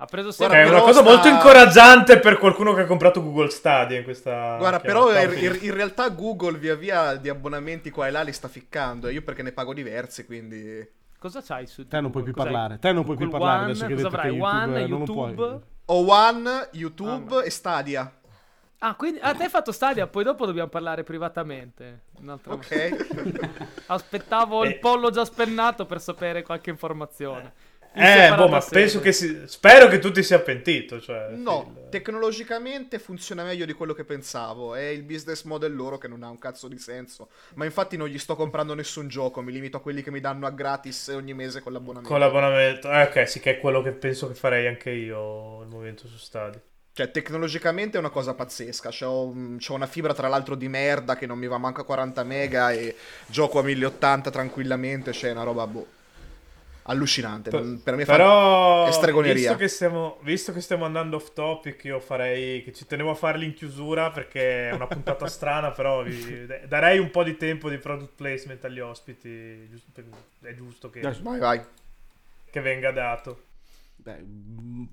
[0.00, 0.76] Ha preso Guarda, È sempre...
[0.76, 4.56] una cosa sta- molto incoraggiante per qualcuno che ha comprato Google Stadia in questa...
[4.56, 8.46] Guarda, però in, in- realtà Google via via di abbonamenti qua e là li sta
[8.46, 9.08] ficcando.
[9.08, 10.88] E io perché ne pago diversi, quindi.
[11.18, 12.52] Cosa c'hai su Te non puoi più Cos'hai?
[12.52, 12.78] parlare.
[12.78, 14.30] Te non puoi più Google parlare One, adesso che cosa avrai?
[14.30, 15.34] YouTube One, lo YouTube?
[15.34, 15.60] puoi.
[15.86, 18.12] Ho One, YouTube Ah, e Stadia.
[18.80, 22.02] Ah, quindi a te hai fatto Stadia, poi dopo dobbiamo parlare privatamente.
[22.20, 23.46] Un'altra Ok.
[23.86, 24.68] Aspettavo Eh.
[24.68, 27.52] il pollo già spennato per sapere qualche informazione.
[27.92, 29.42] Eh, boh, ma penso che si...
[29.46, 31.30] Spero che tu ti sia pentito, cioè...
[31.30, 31.88] No, Phil.
[31.88, 34.74] tecnologicamente funziona meglio di quello che pensavo.
[34.74, 37.28] È il business model loro che non ha un cazzo di senso.
[37.54, 40.46] Ma infatti non gli sto comprando nessun gioco, mi limito a quelli che mi danno
[40.46, 42.08] a gratis ogni mese con l'abbonamento.
[42.08, 42.90] Con l'abbonamento.
[42.90, 46.16] Eh, ok, sì, che è quello che penso che farei anche io al momento su
[46.16, 46.60] Stadia.
[46.92, 48.90] Cioè, tecnologicamente è una cosa pazzesca.
[48.90, 52.24] C'ho, c'ho una fibra, tra l'altro, di merda che non mi va manco a 40
[52.24, 52.94] mega e
[53.26, 55.12] gioco a 1080 tranquillamente.
[55.12, 55.86] Cioè, è una roba boh.
[56.90, 57.50] Allucinante.
[57.50, 59.34] Non- per me Però, è stregoneria.
[59.34, 63.14] Visto che, stiamo, visto che stiamo andando off topic, io farei che ci tenevo a
[63.14, 67.68] farli in chiusura perché è una puntata strana, però vi, darei un po' di tempo
[67.68, 69.68] di product placement agli ospiti.
[69.68, 71.60] giusto per- è giusto che, Vai, vai.
[72.50, 73.42] che venga dato.
[73.96, 74.84] Beh, mm,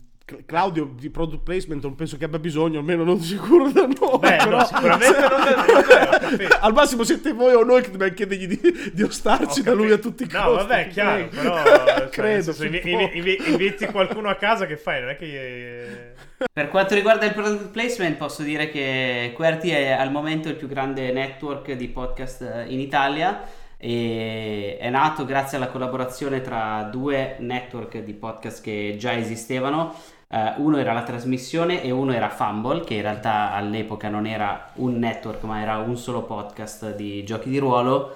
[0.47, 4.17] Claudio di product placement non penso che abbia bisogno, almeno non sicuro da noi.
[4.19, 6.57] Beh, però- no, sicuramente non da capito.
[6.61, 9.97] Al massimo siete voi o noi che dobbiamo chiedergli di, di ostarci da lui a
[9.99, 10.67] tutti i No, costi.
[10.67, 11.51] vabbè, ti chiaro, prego.
[11.53, 12.41] però cioè, credo.
[12.41, 16.13] senso, si invi- invi- invi- inviti qualcuno a casa che fai, non è che eh,
[16.51, 20.67] Per quanto riguarda il product placement, posso dire che QWERTY è al momento il più
[20.67, 23.43] grande network di podcast eh, in Italia
[23.77, 29.93] e è nato grazie alla collaborazione tra due network di podcast che già esistevano.
[30.35, 34.69] Eh, uno era la trasmissione e uno era Fumble, che in realtà all'epoca non era
[34.75, 38.13] un network, ma era un solo podcast di giochi di ruolo.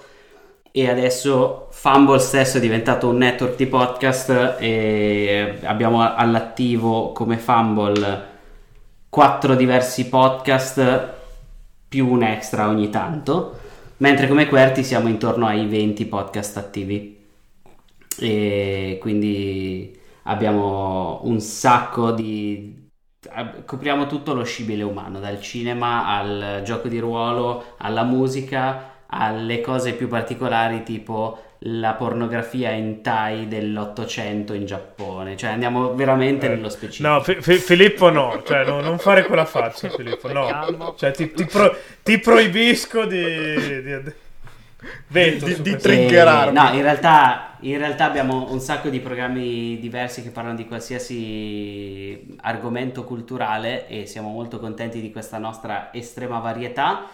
[0.72, 8.28] E adesso Fumble stesso è diventato un network di podcast e abbiamo all'attivo come Fumble
[9.08, 11.14] quattro diversi podcast
[11.88, 13.58] più un extra ogni tanto,
[13.98, 17.18] mentre come QWERTY siamo intorno ai 20 podcast attivi.
[18.20, 22.78] E quindi abbiamo un sacco di
[23.66, 29.94] copriamo tutto lo scibile umano, dal cinema al gioco di ruolo, alla musica, alle cose
[29.94, 36.70] più particolari tipo la pornografia in Thai dell'Ottocento in Giappone, cioè andiamo veramente Eh, nello
[36.70, 37.10] specifico.
[37.10, 40.94] No, Fi- Fi- Filippo no, cioè no- non fare quella faccia Filippo, no.
[40.98, 43.82] Cioè ti, ti pro- ti proibisco di...
[43.84, 44.14] di...
[45.08, 46.54] Veto Di- di triggerarmi.
[46.58, 52.38] No, in realtà, in realtà abbiamo un sacco di programmi diversi che parlano di qualsiasi
[52.42, 57.08] argomento culturale e siamo molto contenti di questa nostra estrema varietà.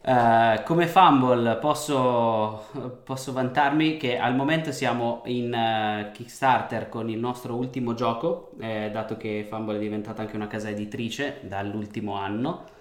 [0.00, 2.66] Eh, come Fumble posso,
[3.04, 8.90] posso vantarmi che al momento siamo in eh, Kickstarter con il nostro ultimo gioco, eh,
[8.92, 12.76] dato che Fumble è diventata anche una casa editrice dall'ultimo anno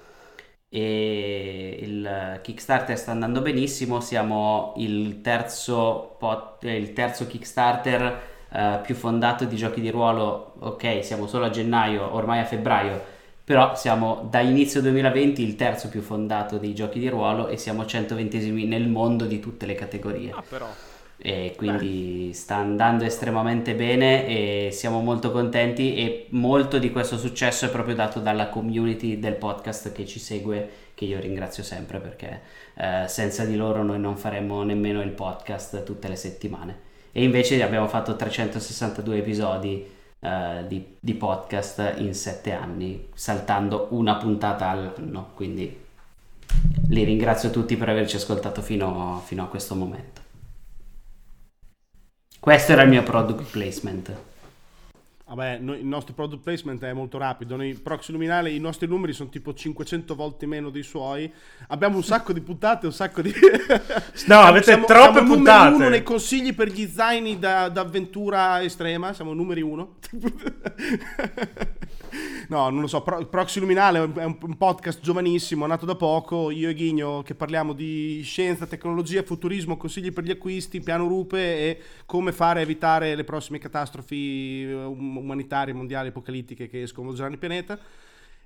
[0.70, 8.80] e il Kickstarter sta andando benissimo, siamo il terzo, pot- eh, il terzo Kickstarter eh,
[8.84, 13.02] più fondato di giochi di ruolo, ok siamo solo a gennaio, ormai a febbraio,
[13.44, 17.84] però siamo da inizio 2020 il terzo più fondato di giochi di ruolo e siamo
[17.84, 20.32] 120esimi nel mondo di tutte le categorie.
[20.32, 20.68] Ah, però.
[21.20, 27.66] E quindi sta andando estremamente bene e siamo molto contenti e molto di questo successo
[27.66, 32.42] è proprio dato dalla community del podcast che ci segue, che io ringrazio sempre perché
[32.76, 36.86] eh, senza di loro noi non faremmo nemmeno il podcast tutte le settimane.
[37.12, 39.86] E invece abbiamo fatto 362 episodi
[40.20, 45.86] eh, di, di podcast in 7 anni, saltando una puntata all'anno, quindi
[46.90, 50.27] li ringrazio tutti per averci ascoltato fino, fino a questo momento.
[52.48, 54.16] Questo era il mio product placement.
[55.26, 57.58] Vabbè, noi- il nostro product placement è molto rapido.
[57.58, 61.30] Noi, Proxy Luminale, i nostri numeri sono tipo 500 volte meno dei suoi.
[61.68, 63.34] Abbiamo un sacco di puntate, un sacco di.
[64.28, 65.76] No, avete siamo, troppe siamo numeri puntate.
[65.76, 69.12] uno nei consigli per gli zaini da, d'avventura estrema.
[69.12, 69.96] Siamo numeri uno.
[72.50, 73.02] no, non lo so.
[73.02, 76.52] Pro- Proxy Luminale è un, un podcast giovanissimo, nato da poco.
[76.52, 81.38] Io e Ghigno che parliamo di scienza, tecnologia, futurismo, consigli per gli acquisti, piano rupe
[81.38, 87.34] e come fare a evitare le prossime catastrofi eh, um- umanitarie, mondiali, apocalittiche che sconvolgeranno
[87.34, 87.80] il pianeta.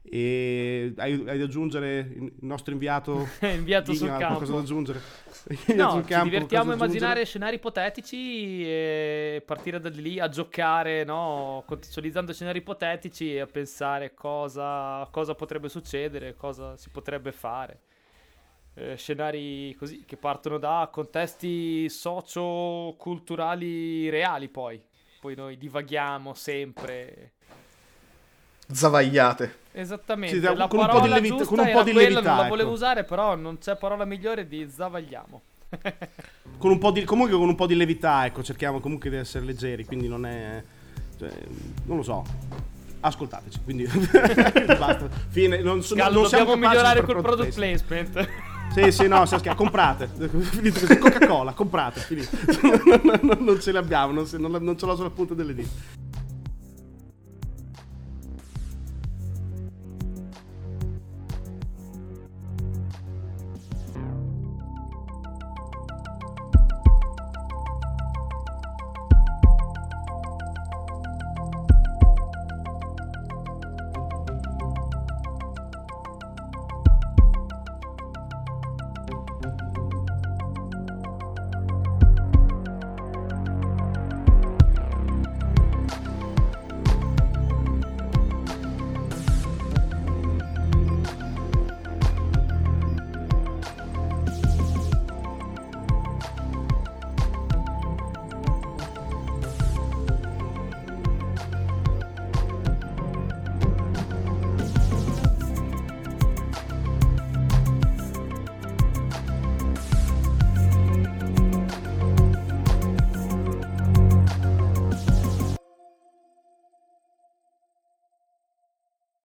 [0.04, 3.28] E hai, hai da aggiungere il nostro inviato?
[3.42, 4.40] inviato sul campo.
[4.40, 5.00] Cosa da aggiungere?
[5.76, 11.64] no, ci divertiamo a immaginare scenari ipotetici e partire da lì a giocare, no?
[11.68, 17.82] contestualizzando scenari ipotetici e a pensare cosa, cosa potrebbe succedere, cosa si potrebbe fare.
[18.74, 24.82] Eh, scenari così che partono da contesti socio-culturali reali poi.
[25.20, 27.34] Poi noi divaghiamo sempre
[28.74, 29.60] zavagliate.
[29.74, 32.30] Esattamente, sì, la con parola un po' di levita, con un po' di quella, levità,
[32.34, 32.78] non la volevo ecco.
[32.78, 35.42] usare, però non c'è parola migliore di zavagliamo.
[36.58, 39.46] con un po' di, comunque con un po' di levità, ecco, cerchiamo comunque di essere
[39.46, 40.62] leggeri, quindi non è...
[41.18, 41.32] Cioè,
[41.86, 42.24] non lo so.
[43.00, 43.88] Ascoltateci, quindi
[44.78, 45.08] basta.
[45.30, 48.28] Fine, non, so, Gallo, non dobbiamo migliorare col product placement.
[48.72, 50.10] Sì, sì, no, comprate.
[50.98, 52.30] Coca-Cola, comprate, finito.
[53.22, 54.26] non, ce le abbiamo, non,
[54.62, 55.70] non ce l'ho sulla punta delle dita.